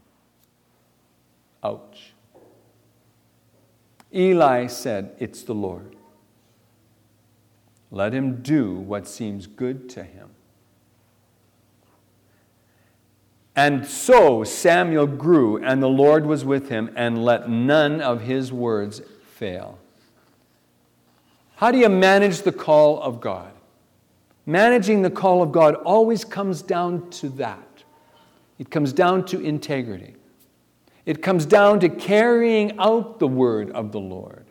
Ouch. 1.62 2.11
Eli 4.14 4.66
said, 4.66 5.14
It's 5.18 5.42
the 5.42 5.54
Lord. 5.54 5.96
Let 7.90 8.14
him 8.14 8.42
do 8.42 8.74
what 8.74 9.06
seems 9.06 9.46
good 9.46 9.88
to 9.90 10.02
him. 10.02 10.30
And 13.54 13.86
so 13.86 14.44
Samuel 14.44 15.06
grew, 15.06 15.62
and 15.62 15.82
the 15.82 15.88
Lord 15.88 16.24
was 16.24 16.44
with 16.44 16.70
him, 16.70 16.90
and 16.96 17.22
let 17.22 17.50
none 17.50 18.00
of 18.00 18.22
his 18.22 18.50
words 18.50 19.02
fail. 19.34 19.78
How 21.56 21.70
do 21.70 21.78
you 21.78 21.90
manage 21.90 22.42
the 22.42 22.52
call 22.52 23.00
of 23.02 23.20
God? 23.20 23.52
Managing 24.46 25.02
the 25.02 25.10
call 25.10 25.42
of 25.42 25.52
God 25.52 25.74
always 25.74 26.24
comes 26.24 26.62
down 26.62 27.08
to 27.10 27.28
that. 27.30 27.84
It 28.58 28.70
comes 28.70 28.92
down 28.92 29.26
to 29.26 29.40
integrity. 29.40 30.16
It 31.04 31.22
comes 31.22 31.46
down 31.46 31.80
to 31.80 31.88
carrying 31.88 32.78
out 32.78 33.18
the 33.18 33.28
word 33.28 33.70
of 33.72 33.92
the 33.92 34.00
Lord, 34.00 34.44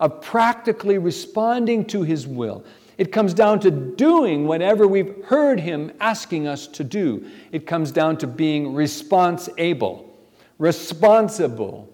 of 0.00 0.20
practically 0.22 0.98
responding 0.98 1.84
to 1.86 2.02
his 2.02 2.26
will. 2.26 2.64
It 2.98 3.12
comes 3.12 3.32
down 3.32 3.60
to 3.60 3.70
doing 3.70 4.48
whatever 4.48 4.86
we've 4.86 5.24
heard 5.26 5.60
Him 5.60 5.92
asking 6.00 6.48
us 6.48 6.66
to 6.66 6.82
do. 6.82 7.30
It 7.52 7.64
comes 7.64 7.92
down 7.92 8.18
to 8.18 8.26
being 8.26 8.74
response 8.74 9.48
able, 9.56 10.12
responsible 10.58 11.88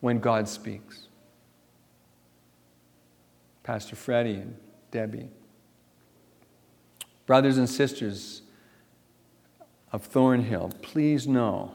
when 0.00 0.18
God 0.18 0.48
speaks. 0.48 1.08
Pastor 3.62 3.96
Freddie 3.96 4.34
and 4.34 4.54
Debbie, 4.90 5.30
brothers 7.24 7.56
and 7.56 7.68
sisters 7.68 8.42
of 9.92 10.04
Thornhill, 10.04 10.72
please 10.82 11.26
know 11.26 11.74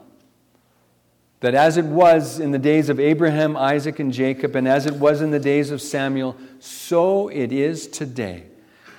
that 1.42 1.56
as 1.56 1.76
it 1.76 1.84
was 1.84 2.38
in 2.38 2.52
the 2.52 2.58
days 2.58 2.88
of 2.88 3.00
Abraham, 3.00 3.56
Isaac, 3.56 3.98
and 3.98 4.12
Jacob, 4.12 4.54
and 4.54 4.66
as 4.66 4.86
it 4.86 4.94
was 4.94 5.20
in 5.20 5.32
the 5.32 5.40
days 5.40 5.72
of 5.72 5.82
Samuel, 5.82 6.36
so 6.60 7.26
it 7.28 7.52
is 7.52 7.88
today. 7.88 8.44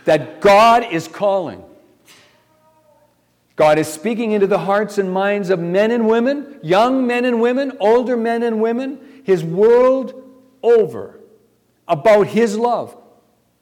That 0.04 0.42
God 0.42 0.86
is 0.92 1.08
calling. 1.08 1.64
God 3.56 3.80
is 3.80 3.88
speaking 3.88 4.34
into 4.34 4.46
the 4.46 4.60
hearts 4.60 4.98
and 4.98 5.10
minds 5.10 5.50
of 5.50 5.60
men 5.60 5.90
and 5.92 6.06
women, 6.06 6.60
young 6.62 7.08
men 7.08 7.24
and 7.24 7.40
women, 7.40 7.78
older 7.80 8.18
men 8.18 8.44
and 8.44 8.62
women, 8.62 9.22
His 9.24 9.42
world 9.42 10.14
over, 10.62 11.22
about 11.88 12.28
His 12.28 12.58
love, 12.58 12.98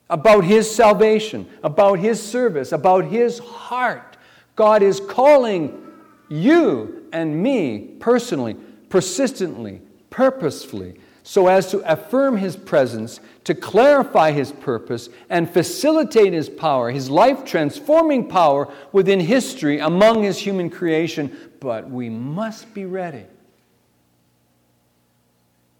about 0.10 0.44
His 0.44 0.74
salvation, 0.74 1.48
about 1.64 2.00
His 2.00 2.20
service, 2.20 2.72
about 2.72 3.06
His 3.06 3.38
heart. 3.38 4.18
God 4.56 4.82
is 4.82 5.00
calling 5.00 5.86
you 6.30 7.06
and 7.14 7.44
me 7.44 7.78
personally 8.00 8.58
persistently, 8.92 9.82
purposefully, 10.12 11.00
so 11.24 11.48
as 11.48 11.72
to 11.72 11.80
affirm 11.92 12.38
His 12.38 12.56
presence, 12.56 13.20
to 13.46 13.56
clarify 13.56 14.32
His 14.32 14.52
purpose, 14.52 15.10
and 15.30 15.50
facilitate 15.50 16.34
His 16.34 16.50
power, 16.50 16.92
His 16.92 17.10
life 17.10 17.46
transforming 17.46 18.28
power 18.28 18.72
within 18.92 19.20
history 19.20 19.80
among 19.80 20.24
His 20.24 20.38
human 20.38 20.70
creation. 20.70 21.36
But 21.60 21.90
we 21.90 22.10
must 22.10 22.74
be 22.74 22.86
ready. 22.86 23.26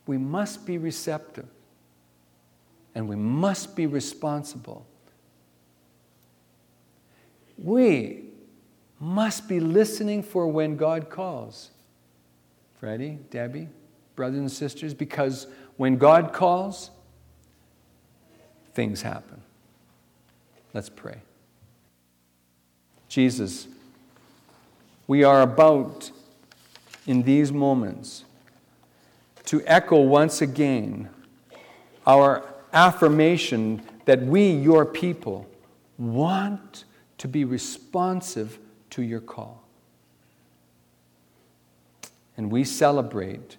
We 0.08 0.18
must 0.18 0.66
be 0.66 0.78
receptive. 0.78 1.48
And 2.94 3.08
we 3.08 3.16
must 3.16 3.76
be 3.76 3.88
responsible. 3.88 4.86
We 7.58 8.26
must 9.00 9.48
be 9.48 9.60
listening 9.60 10.24
for 10.24 10.48
when 10.48 10.78
God 10.78 11.10
calls. 11.10 11.72
Freddie, 12.82 13.20
Debbie, 13.30 13.70
brothers 14.16 14.40
and 14.40 14.52
sisters, 14.52 14.96
because 14.96 15.46
when 15.78 15.98
God 15.98 16.34
calls, 16.34 16.90
things 18.74 19.04
happen. 19.04 19.40
Let's 20.74 20.90
pray. 20.90 21.22
Jesus, 23.08 23.68
we 25.06 25.24
are 25.24 25.44
about 25.44 26.10
in 27.06 27.22
these 27.22 27.52
moments 27.52 28.26
to 29.46 29.62
echo 29.68 30.02
once 30.02 30.42
again 30.42 31.08
our 32.08 32.44
affirmation 32.74 33.84
that 34.06 34.24
we, 34.24 34.50
your 34.50 34.88
people, 34.88 35.48
want 36.00 36.86
to 37.20 37.28
be 37.28 37.46
responsive 37.46 38.58
to 38.90 39.04
your 39.04 39.22
call. 39.22 39.62
And 42.42 42.52
we 42.52 42.64
celebrate 42.64 43.58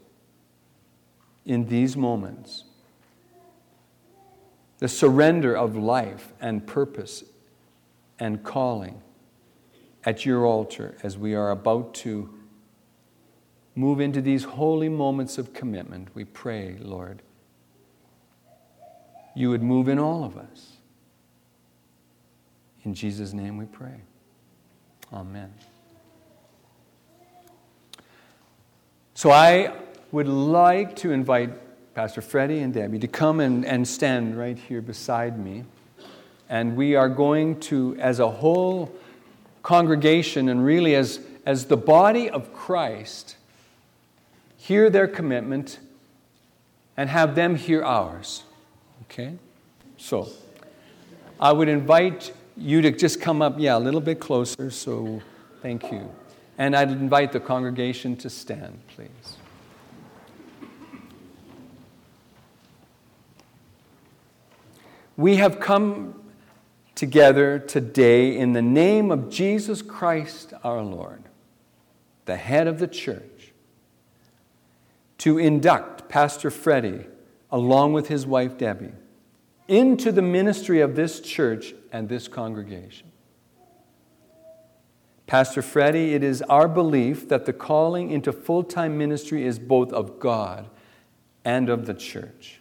in 1.47 1.69
these 1.69 1.97
moments 1.97 2.65
the 4.79 4.89
surrender 4.89 5.57
of 5.57 5.77
life 5.77 6.33
and 6.41 6.67
purpose 6.67 7.23
and 8.19 8.43
calling 8.43 9.01
at 10.05 10.27
your 10.27 10.45
altar 10.45 10.97
as 11.05 11.17
we 11.17 11.33
are 11.33 11.53
about 11.53 11.95
to 11.95 12.35
move 13.77 14.01
into 14.01 14.21
these 14.21 14.43
holy 14.43 14.89
moments 14.89 15.39
of 15.39 15.53
commitment. 15.55 16.09
We 16.13 16.25
pray, 16.25 16.77
Lord, 16.81 17.23
you 19.37 19.49
would 19.51 19.63
move 19.63 19.87
in 19.87 20.01
all 20.01 20.25
of 20.25 20.37
us. 20.37 20.79
In 22.83 22.95
Jesus' 22.95 23.33
name 23.33 23.59
we 23.59 23.67
pray. 23.67 24.01
Amen. 25.13 25.55
So 29.23 29.31
I 29.31 29.73
would 30.11 30.27
like 30.27 30.97
to 30.97 31.13
invite 31.13 31.51
Pastor 31.95 32.21
Freddie 32.21 32.59
and 32.59 32.75
Debbie 32.75 32.99
to 32.99 33.07
come 33.07 33.39
and, 33.39 33.65
and 33.65 33.87
stand 33.87 34.37
right 34.37 34.59
here 34.59 34.83
beside 34.83 35.39
me. 35.39 35.63
And 36.49 36.75
we 36.75 36.97
are 36.97 37.09
going 37.09 37.61
to, 37.61 37.97
as 38.01 38.19
a 38.19 38.29
whole 38.29 38.93
congregation 39.63 40.49
and 40.49 40.65
really 40.65 40.97
as, 40.97 41.21
as 41.47 41.67
the 41.67 41.77
body 41.77 42.31
of 42.31 42.53
Christ, 42.53 43.37
hear 44.57 44.91
their 44.91 45.07
commitment 45.07 45.79
and 46.97 47.09
have 47.09 47.37
them 47.37 47.55
hear 47.55 47.85
ours. 47.85 48.43
Okay? 49.03 49.37
So, 49.99 50.31
I 51.39 51.53
would 51.53 51.69
invite 51.69 52.33
you 52.57 52.83
to 52.83 52.91
just 52.91 53.21
come 53.21 53.41
up, 53.41 53.55
yeah, 53.57 53.77
a 53.77 53.79
little 53.79 54.01
bit 54.01 54.19
closer. 54.19 54.69
So, 54.73 55.23
thank 55.63 55.93
you. 55.93 56.11
And 56.59 56.77
I'd 56.77 56.91
invite 56.91 57.33
the 57.33 57.41
congregation 57.41 58.17
to 58.17 58.31
stand, 58.31 58.81
please. 58.89 59.09
We 65.17 65.37
have 65.37 65.61
come 65.61 66.21
together 66.95 67.59
today 67.59 68.37
in 68.37 68.55
the 68.55 68.63
name 68.63 69.11
of 69.11 69.31
Jesus 69.31 69.83
Christ 69.83 70.53
our 70.65 70.83
Lord, 70.83 71.23
the 72.25 72.37
head 72.37 72.67
of 72.67 72.79
the 72.79 72.87
church, 72.87 73.53
to 75.19 75.39
induct 75.39 76.09
Pastor 76.09 76.51
Freddie 76.51 77.07
along 77.51 77.93
with 77.93 78.09
his 78.09 78.27
wife 78.27 78.57
Debbie 78.57 78.93
into 79.69 80.11
the 80.11 80.23
ministry 80.23 80.81
of 80.81 80.97
this 80.97 81.21
church 81.21 81.75
and 81.93 82.09
this 82.09 82.27
congregation. 82.27 83.12
Pastor 85.27 85.63
Freddie, 85.63 86.15
it 86.15 86.23
is 86.23 86.43
our 86.43 86.69
belief 86.69 87.29
that 87.29 87.47
the 87.47 87.53
calling 87.53 88.11
into 88.11 88.33
full 88.33 88.63
time 88.65 88.99
ministry 88.99 89.45
is 89.47 89.59
both 89.59 89.93
of 89.93 90.19
God 90.19 90.69
and 91.45 91.69
of 91.69 91.87
the 91.87 91.95
church. 91.95 92.61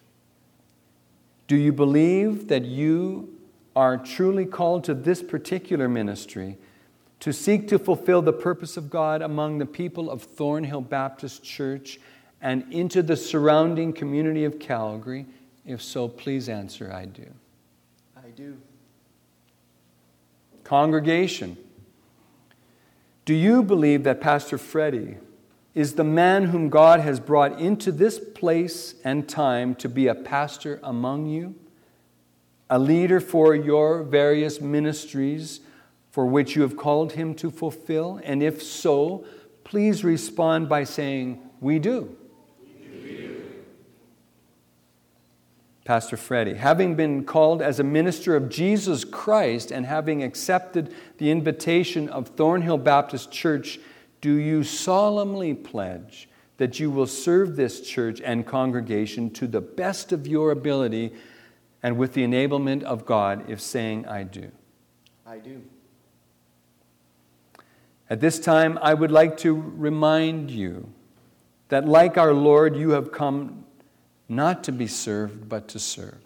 Do 1.48 1.58
you 1.58 1.74
believe 1.74 2.48
that 2.48 2.64
you 2.64 3.38
are 3.76 3.98
truly 3.98 4.46
called 4.46 4.84
to 4.86 4.94
this 4.94 5.22
particular 5.22 5.90
ministry 5.90 6.58
to 7.20 7.32
seek 7.32 7.68
to 7.68 7.78
fulfill 7.78 8.22
the 8.22 8.34
purpose 8.34 8.78
of 8.78 8.90
God 8.90 9.22
among 9.22 9.58
the 9.58 9.66
people 9.66 10.10
of 10.10 10.24
Thornhill 10.24 10.82
Baptist 10.82 11.44
Church 11.44 12.00
and 12.42 12.66
into 12.72 13.04
the 13.04 13.16
surrounding 13.16 13.94
community 13.94 14.44
of 14.44 14.60
Calgary? 14.60 15.26
If 15.66 15.82
so, 15.82 16.08
please 16.08 16.50
answer 16.50 16.92
I 16.92 17.06
do. 17.06 17.28
I 18.18 18.30
do. 18.30 18.58
Congregation, 20.64 21.58
do 23.26 23.34
you 23.34 23.62
believe 23.62 24.04
that 24.04 24.20
Pastor 24.20 24.58
Freddie 24.58 25.18
is 25.74 25.94
the 25.94 26.04
man 26.04 26.46
whom 26.46 26.70
God 26.70 27.00
has 27.00 27.20
brought 27.20 27.60
into 27.60 27.92
this 27.92 28.20
place 28.20 28.96
and 29.04 29.28
time 29.28 29.76
to 29.76 29.88
be 29.88 30.08
a 30.08 30.16
pastor 30.16 30.80
among 30.84 31.28
you, 31.28 31.56
a 32.70 32.80
leader 32.80 33.20
for 33.20 33.56
your 33.56 34.04
various 34.04 34.60
ministries 34.60 35.62
for 36.10 36.26
which 36.26 36.56
you 36.56 36.62
have 36.62 36.76
called 36.76 37.14
him 37.14 37.34
to 37.36 37.50
fulfill? 37.50 38.20
And 38.24 38.44
if 38.44 38.62
so, 38.62 39.26
please 39.64 40.04
respond 40.04 40.68
by 40.68 40.84
saying, 40.84 41.42
We 41.62 41.80
do. 41.80 42.18
Pastor 45.92 46.16
Freddie, 46.16 46.54
having 46.54 46.96
been 46.96 47.26
called 47.26 47.62
as 47.62 47.82
a 47.82 47.84
minister 47.84 48.38
of 48.38 48.48
Jesus 48.48 49.04
Christ 49.04 49.72
and 49.72 49.86
having 49.86 50.24
accepted 50.24 50.96
the 51.18 51.30
invitation 51.30 52.08
of 52.08 52.30
Thornhill 52.30 52.78
Baptist 52.78 53.30
Church 53.30 53.78
do 54.22 54.36
you 54.36 54.64
solemnly 54.64 55.54
pledge 55.54 56.30
that 56.56 56.80
you 56.80 56.90
will 56.90 57.08
serve 57.08 57.58
this 57.58 57.82
church 57.82 58.22
and 58.22 58.48
congregation 58.48 59.32
to 59.32 59.48
the 59.48 59.60
best 59.60 60.14
of 60.14 60.26
your 60.26 60.52
ability 60.52 61.12
and 61.84 61.98
with 61.98 62.14
the 62.14 62.24
enablement 62.24 62.84
of 62.84 63.06
God 63.06 63.50
if 63.50 63.60
saying, 63.60 64.08
I 64.08 64.24
do? 64.24 64.50
I 65.28 65.40
do. 65.40 65.62
At 68.10 68.22
this 68.22 68.40
time, 68.40 68.80
I 68.82 68.94
would 68.94 69.12
like 69.12 69.36
to 69.40 69.54
remind 69.54 70.52
you 70.52 70.90
that, 71.68 71.86
like 71.86 72.18
our 72.18 72.34
Lord, 72.34 72.78
you 72.78 72.92
have 72.92 73.12
come 73.12 73.61
not 74.32 74.64
to 74.64 74.72
be 74.72 74.88
served, 74.88 75.50
but 75.50 75.68
to 75.68 75.80
serve. 75.80 76.18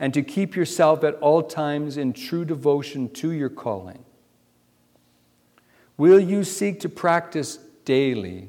And 0.00 0.12
to 0.14 0.22
keep 0.22 0.56
yourself 0.56 1.04
at 1.04 1.14
all 1.16 1.42
times 1.42 1.96
in 1.98 2.14
true 2.14 2.44
devotion 2.44 3.10
to 3.10 3.30
your 3.30 3.50
calling 3.50 4.04
Will 5.98 6.18
you 6.18 6.42
seek 6.42 6.80
to 6.80 6.88
practice 6.88 7.58
daily 7.84 8.48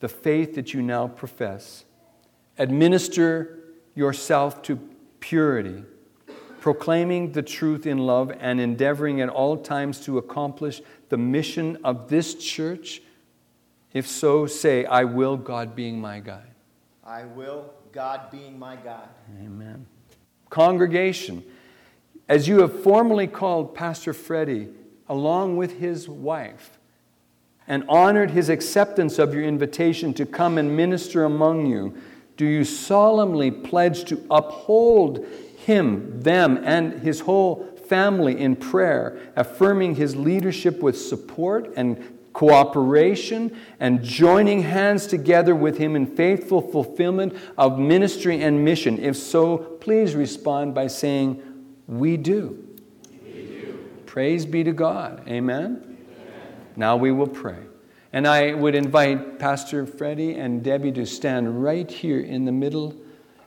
the 0.00 0.08
faith 0.08 0.54
that 0.54 0.74
you 0.74 0.82
now 0.82 1.08
profess? 1.08 1.84
Administer 2.58 3.58
yourself 3.94 4.62
to 4.62 4.78
purity, 5.18 5.82
proclaiming 6.60 7.32
the 7.32 7.42
truth 7.42 7.86
in 7.86 7.98
love 7.98 8.30
and 8.38 8.60
endeavoring 8.60 9.20
at 9.22 9.30
all 9.30 9.56
times 9.56 10.00
to 10.00 10.18
accomplish 10.18 10.82
the 11.08 11.16
mission 11.16 11.78
of 11.82 12.08
this 12.10 12.34
church? 12.34 13.02
If 13.92 14.06
so, 14.06 14.46
say, 14.46 14.84
I 14.84 15.04
will, 15.04 15.36
God 15.38 15.74
being 15.74 16.00
my 16.00 16.20
guide. 16.20 16.49
I 17.10 17.24
will, 17.24 17.68
God 17.90 18.30
being 18.30 18.56
my 18.56 18.76
God. 18.76 19.08
Amen. 19.42 19.84
Congregation, 20.48 21.42
as 22.28 22.46
you 22.46 22.60
have 22.60 22.84
formally 22.84 23.26
called 23.26 23.74
Pastor 23.74 24.12
Freddie 24.12 24.68
along 25.08 25.56
with 25.56 25.80
his 25.80 26.08
wife 26.08 26.78
and 27.66 27.82
honored 27.88 28.30
his 28.30 28.48
acceptance 28.48 29.18
of 29.18 29.34
your 29.34 29.42
invitation 29.42 30.14
to 30.14 30.24
come 30.24 30.56
and 30.56 30.76
minister 30.76 31.24
among 31.24 31.66
you, 31.66 32.00
do 32.36 32.46
you 32.46 32.62
solemnly 32.62 33.50
pledge 33.50 34.04
to 34.04 34.24
uphold 34.30 35.26
him, 35.66 36.20
them, 36.20 36.60
and 36.62 37.00
his 37.00 37.18
whole 37.18 37.76
family 37.88 38.38
in 38.38 38.54
prayer, 38.54 39.18
affirming 39.34 39.96
his 39.96 40.14
leadership 40.14 40.80
with 40.80 40.96
support 40.96 41.72
and 41.76 42.19
cooperation 42.40 43.54
and 43.80 44.02
joining 44.02 44.62
hands 44.62 45.06
together 45.06 45.54
with 45.54 45.76
him 45.76 45.94
in 45.94 46.06
faithful 46.06 46.62
fulfillment 46.62 47.36
of 47.58 47.78
ministry 47.78 48.40
and 48.40 48.64
mission? 48.64 48.98
If 48.98 49.14
so, 49.14 49.58
please 49.58 50.14
respond 50.14 50.74
by 50.74 50.86
saying, 50.86 51.42
We 51.86 52.16
do. 52.16 52.66
We 53.22 53.42
do. 53.42 53.90
Praise 54.06 54.46
be 54.46 54.64
to 54.64 54.72
God. 54.72 55.22
Amen? 55.28 55.84
Amen? 55.84 55.92
Now 56.76 56.96
we 56.96 57.12
will 57.12 57.26
pray. 57.26 57.58
And 58.10 58.26
I 58.26 58.54
would 58.54 58.74
invite 58.74 59.38
Pastor 59.38 59.84
Freddie 59.84 60.36
and 60.36 60.64
Debbie 60.64 60.92
to 60.92 61.04
stand 61.04 61.62
right 61.62 61.90
here 61.90 62.20
in 62.20 62.46
the 62.46 62.52
middle 62.52 62.96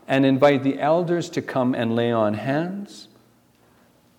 and 0.07 0.23
invite 0.23 0.61
the 0.61 0.79
elders 0.79 1.31
to 1.31 1.41
come 1.41 1.73
and 1.73 1.95
lay 1.95 2.11
on 2.11 2.35
hands. 2.35 3.07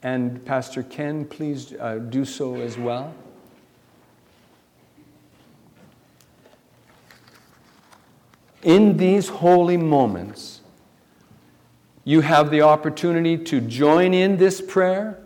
And 0.03 0.45
Pastor 0.45 0.83
Ken, 0.83 1.27
please 1.27 1.75
uh, 1.75 1.99
do 1.99 2.25
so 2.25 2.57
as 2.57 2.77
well. 2.77 3.15
In 8.65 8.97
these 8.97 9.29
holy 9.29 9.77
moments, 9.77 10.61
you 12.03 12.23
have 12.23 12.51
the 12.51 12.63
opportunity 12.63 13.39
to 13.39 13.61
join 13.61 14.13
in 14.13 14.37
this 14.37 14.61
prayer 14.61 15.25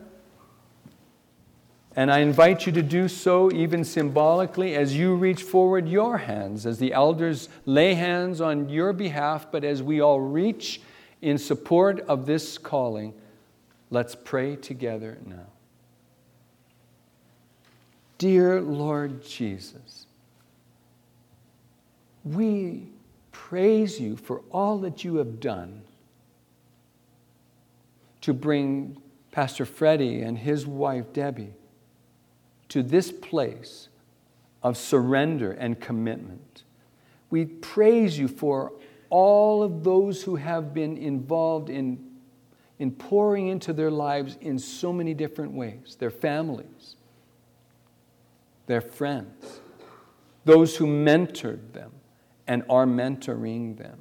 and 1.98 2.12
I 2.12 2.20
invite 2.20 2.64
you 2.64 2.70
to 2.74 2.82
do 2.82 3.08
so 3.08 3.50
even 3.50 3.82
symbolically 3.82 4.76
as 4.76 4.96
you 4.96 5.16
reach 5.16 5.42
forward 5.42 5.88
your 5.88 6.18
hands, 6.18 6.64
as 6.64 6.78
the 6.78 6.92
elders 6.92 7.48
lay 7.66 7.94
hands 7.94 8.40
on 8.40 8.68
your 8.68 8.92
behalf, 8.92 9.50
but 9.50 9.64
as 9.64 9.82
we 9.82 10.00
all 10.00 10.20
reach 10.20 10.80
in 11.22 11.38
support 11.38 11.98
of 12.02 12.24
this 12.24 12.56
calling, 12.56 13.14
let's 13.90 14.14
pray 14.14 14.54
together 14.54 15.18
now. 15.26 15.48
Dear 18.18 18.60
Lord 18.60 19.24
Jesus, 19.24 20.06
we 22.24 22.86
praise 23.38 24.00
you 24.00 24.16
for 24.16 24.42
all 24.50 24.78
that 24.78 25.04
you 25.04 25.16
have 25.16 25.38
done 25.38 25.80
to 28.20 28.34
bring 28.34 29.00
Pastor 29.30 29.64
Freddie 29.64 30.20
and 30.20 30.36
his 30.36 30.66
wife 30.66 31.12
Debbie 31.12 31.54
to 32.68 32.82
this 32.82 33.12
place 33.12 33.88
of 34.62 34.76
surrender 34.76 35.52
and 35.52 35.80
commitment. 35.80 36.64
We 37.30 37.46
praise 37.46 38.18
you 38.18 38.26
for 38.26 38.72
all 39.08 39.62
of 39.62 39.84
those 39.84 40.22
who 40.24 40.36
have 40.36 40.74
been 40.74 40.98
involved 40.98 41.70
in, 41.70 42.04
in 42.80 42.90
pouring 42.90 43.46
into 43.46 43.72
their 43.72 43.90
lives 43.90 44.36
in 44.40 44.58
so 44.58 44.92
many 44.92 45.14
different 45.14 45.52
ways 45.52 45.96
their 45.98 46.10
families, 46.10 46.96
their 48.66 48.80
friends, 48.82 49.60
those 50.44 50.76
who 50.76 50.86
mentored 50.86 51.72
them 51.72 51.92
and 52.48 52.64
are 52.68 52.86
mentoring 52.86 53.76
them, 53.76 53.98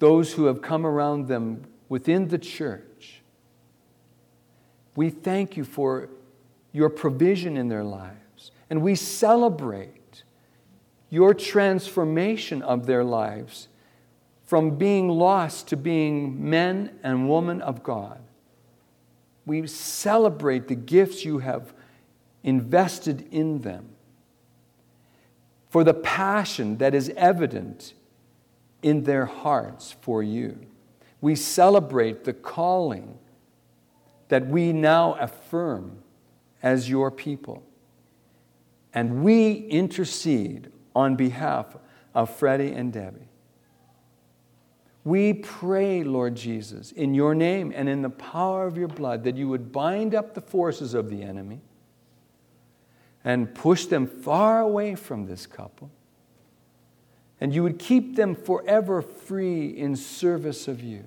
those 0.00 0.32
who 0.34 0.46
have 0.46 0.60
come 0.60 0.84
around 0.84 1.28
them 1.28 1.64
within 1.88 2.28
the 2.28 2.38
church. 2.38 3.22
We 4.96 5.10
thank 5.10 5.56
you 5.56 5.64
for 5.64 6.10
your 6.72 6.90
provision 6.90 7.56
in 7.56 7.68
their 7.68 7.84
lives, 7.84 8.50
and 8.68 8.82
we 8.82 8.96
celebrate 8.96 10.24
your 11.08 11.32
transformation 11.32 12.60
of 12.62 12.86
their 12.86 13.04
lives 13.04 13.68
from 14.44 14.76
being 14.76 15.08
lost 15.08 15.68
to 15.68 15.76
being 15.76 16.50
men 16.50 16.98
and 17.02 17.28
women 17.30 17.62
of 17.62 17.82
God. 17.82 18.20
We 19.46 19.66
celebrate 19.66 20.68
the 20.68 20.74
gifts 20.74 21.24
you 21.24 21.38
have 21.38 21.72
invested 22.42 23.28
in 23.30 23.60
them, 23.60 23.90
for 25.68 25.84
the 25.84 25.94
passion 25.94 26.78
that 26.78 26.94
is 26.94 27.12
evident 27.16 27.94
in 28.82 29.04
their 29.04 29.26
hearts 29.26 29.94
for 30.00 30.22
you. 30.22 30.58
We 31.20 31.34
celebrate 31.34 32.24
the 32.24 32.32
calling 32.32 33.18
that 34.28 34.46
we 34.46 34.72
now 34.72 35.14
affirm 35.14 35.98
as 36.62 36.88
your 36.88 37.10
people. 37.10 37.62
And 38.94 39.22
we 39.22 39.52
intercede 39.52 40.72
on 40.94 41.16
behalf 41.16 41.76
of 42.14 42.30
Freddie 42.30 42.72
and 42.72 42.92
Debbie. 42.92 43.28
We 45.04 45.32
pray, 45.34 46.02
Lord 46.02 46.34
Jesus, 46.34 46.92
in 46.92 47.14
your 47.14 47.34
name 47.34 47.72
and 47.74 47.88
in 47.88 48.02
the 48.02 48.10
power 48.10 48.66
of 48.66 48.76
your 48.76 48.88
blood, 48.88 49.24
that 49.24 49.36
you 49.36 49.48
would 49.48 49.72
bind 49.72 50.14
up 50.14 50.34
the 50.34 50.40
forces 50.40 50.94
of 50.94 51.08
the 51.10 51.22
enemy 51.22 51.60
and 53.28 53.54
push 53.54 53.84
them 53.84 54.06
far 54.06 54.62
away 54.62 54.94
from 54.94 55.26
this 55.26 55.44
couple. 55.44 55.90
And 57.42 57.54
you 57.54 57.62
would 57.62 57.78
keep 57.78 58.16
them 58.16 58.34
forever 58.34 59.02
free 59.02 59.66
in 59.66 59.96
service 59.96 60.66
of 60.66 60.82
you. 60.82 61.04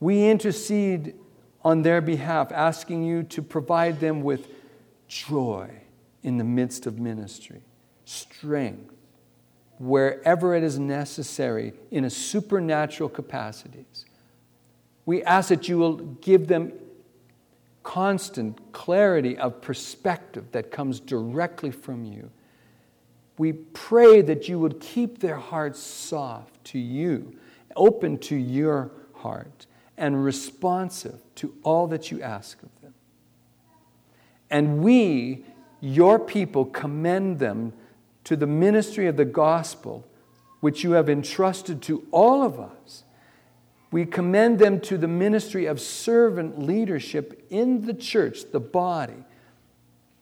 We 0.00 0.30
intercede 0.30 1.14
on 1.62 1.82
their 1.82 2.00
behalf, 2.00 2.50
asking 2.52 3.04
you 3.04 3.22
to 3.24 3.42
provide 3.42 4.00
them 4.00 4.22
with 4.22 4.48
joy 5.08 5.68
in 6.22 6.38
the 6.38 6.44
midst 6.44 6.86
of 6.86 6.98
ministry, 6.98 7.60
strength 8.06 8.94
wherever 9.78 10.54
it 10.54 10.62
is 10.62 10.78
necessary 10.78 11.74
in 11.90 12.06
a 12.06 12.10
supernatural 12.10 13.10
capacities. 13.10 14.06
We 15.04 15.22
ask 15.22 15.50
that 15.50 15.68
you 15.68 15.76
will 15.76 15.96
give 15.96 16.46
them 16.46 16.72
constant 17.82 18.72
clarity 18.72 19.36
of 19.36 19.60
perspective 19.60 20.46
that 20.52 20.70
comes 20.70 21.00
directly 21.00 21.70
from 21.70 22.04
you. 22.04 22.30
We 23.38 23.52
pray 23.52 24.22
that 24.22 24.48
you 24.48 24.58
would 24.58 24.80
keep 24.80 25.18
their 25.18 25.36
hearts 25.36 25.80
soft 25.80 26.64
to 26.66 26.78
you, 26.78 27.36
open 27.74 28.18
to 28.18 28.36
your 28.36 28.92
heart, 29.14 29.66
and 29.96 30.24
responsive 30.24 31.20
to 31.36 31.54
all 31.62 31.86
that 31.88 32.10
you 32.10 32.20
ask 32.22 32.62
of 32.62 32.68
them. 32.80 32.94
And 34.50 34.82
we, 34.82 35.44
your 35.80 36.18
people, 36.18 36.66
commend 36.66 37.38
them 37.38 37.72
to 38.24 38.36
the 38.36 38.46
ministry 38.46 39.06
of 39.06 39.16
the 39.16 39.24
gospel, 39.24 40.06
which 40.60 40.84
you 40.84 40.92
have 40.92 41.08
entrusted 41.08 41.82
to 41.82 42.06
all 42.10 42.42
of 42.42 42.60
us. 42.60 43.04
We 43.92 44.06
commend 44.06 44.58
them 44.58 44.80
to 44.80 44.96
the 44.96 45.06
ministry 45.06 45.66
of 45.66 45.78
servant 45.78 46.58
leadership 46.58 47.46
in 47.50 47.84
the 47.84 47.92
church, 47.92 48.50
the 48.50 48.58
body, 48.58 49.22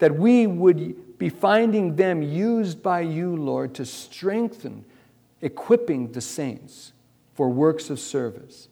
that 0.00 0.16
we 0.16 0.46
would 0.48 1.18
be 1.18 1.28
finding 1.28 1.94
them 1.94 2.20
used 2.20 2.82
by 2.82 3.00
you, 3.02 3.36
Lord, 3.36 3.74
to 3.74 3.86
strengthen, 3.86 4.84
equipping 5.40 6.10
the 6.10 6.20
saints 6.20 6.92
for 7.34 7.48
works 7.48 7.90
of 7.90 8.00
service, 8.00 8.68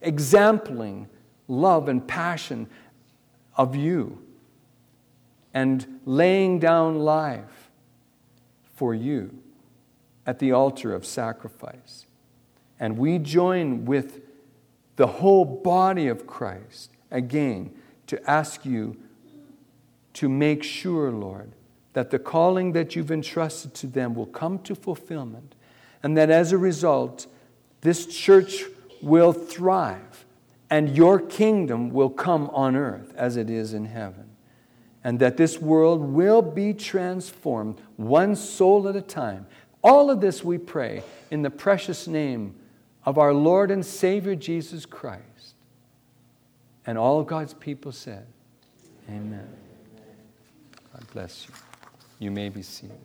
exempling 0.00 1.08
love 1.46 1.88
and 1.88 2.06
passion 2.08 2.68
of 3.56 3.76
you, 3.76 4.24
and 5.52 6.00
laying 6.06 6.58
down 6.58 7.00
life 7.00 7.70
for 8.76 8.94
you 8.94 9.36
at 10.24 10.38
the 10.38 10.52
altar 10.52 10.94
of 10.94 11.04
sacrifice. 11.04 12.06
And 12.82 12.98
we 12.98 13.20
join 13.20 13.84
with 13.84 14.22
the 14.96 15.06
whole 15.06 15.44
body 15.44 16.08
of 16.08 16.26
Christ 16.26 16.90
again 17.12 17.72
to 18.08 18.28
ask 18.28 18.66
you 18.66 18.96
to 20.14 20.28
make 20.28 20.64
sure, 20.64 21.12
Lord, 21.12 21.52
that 21.92 22.10
the 22.10 22.18
calling 22.18 22.72
that 22.72 22.96
you've 22.96 23.12
entrusted 23.12 23.72
to 23.74 23.86
them 23.86 24.16
will 24.16 24.26
come 24.26 24.58
to 24.64 24.74
fulfillment, 24.74 25.54
and 26.02 26.16
that 26.16 26.28
as 26.28 26.50
a 26.50 26.58
result, 26.58 27.28
this 27.82 28.04
church 28.04 28.64
will 29.00 29.32
thrive, 29.32 30.24
and 30.68 30.96
your 30.96 31.20
kingdom 31.20 31.90
will 31.90 32.10
come 32.10 32.50
on 32.50 32.74
earth 32.74 33.14
as 33.16 33.36
it 33.36 33.48
is 33.48 33.74
in 33.74 33.84
heaven 33.84 34.28
and 35.04 35.20
that 35.20 35.36
this 35.36 35.60
world 35.60 36.00
will 36.00 36.42
be 36.42 36.72
transformed 36.72 37.80
one 37.96 38.36
soul 38.36 38.88
at 38.88 38.94
a 38.94 39.00
time. 39.00 39.44
All 39.82 40.10
of 40.10 40.20
this 40.20 40.44
we 40.44 40.58
pray 40.58 41.02
in 41.30 41.42
the 41.42 41.50
precious 41.50 42.06
name 42.06 42.54
of 43.04 43.18
our 43.18 43.32
Lord 43.32 43.70
and 43.70 43.84
Savior 43.84 44.34
Jesus 44.34 44.86
Christ. 44.86 45.54
And 46.86 46.98
all 46.98 47.22
God's 47.22 47.54
people 47.54 47.92
said, 47.92 48.26
Amen. 49.08 49.48
God 50.92 51.04
bless 51.12 51.46
you. 51.48 51.54
You 52.18 52.30
may 52.30 52.48
be 52.48 52.62
seated. 52.62 52.98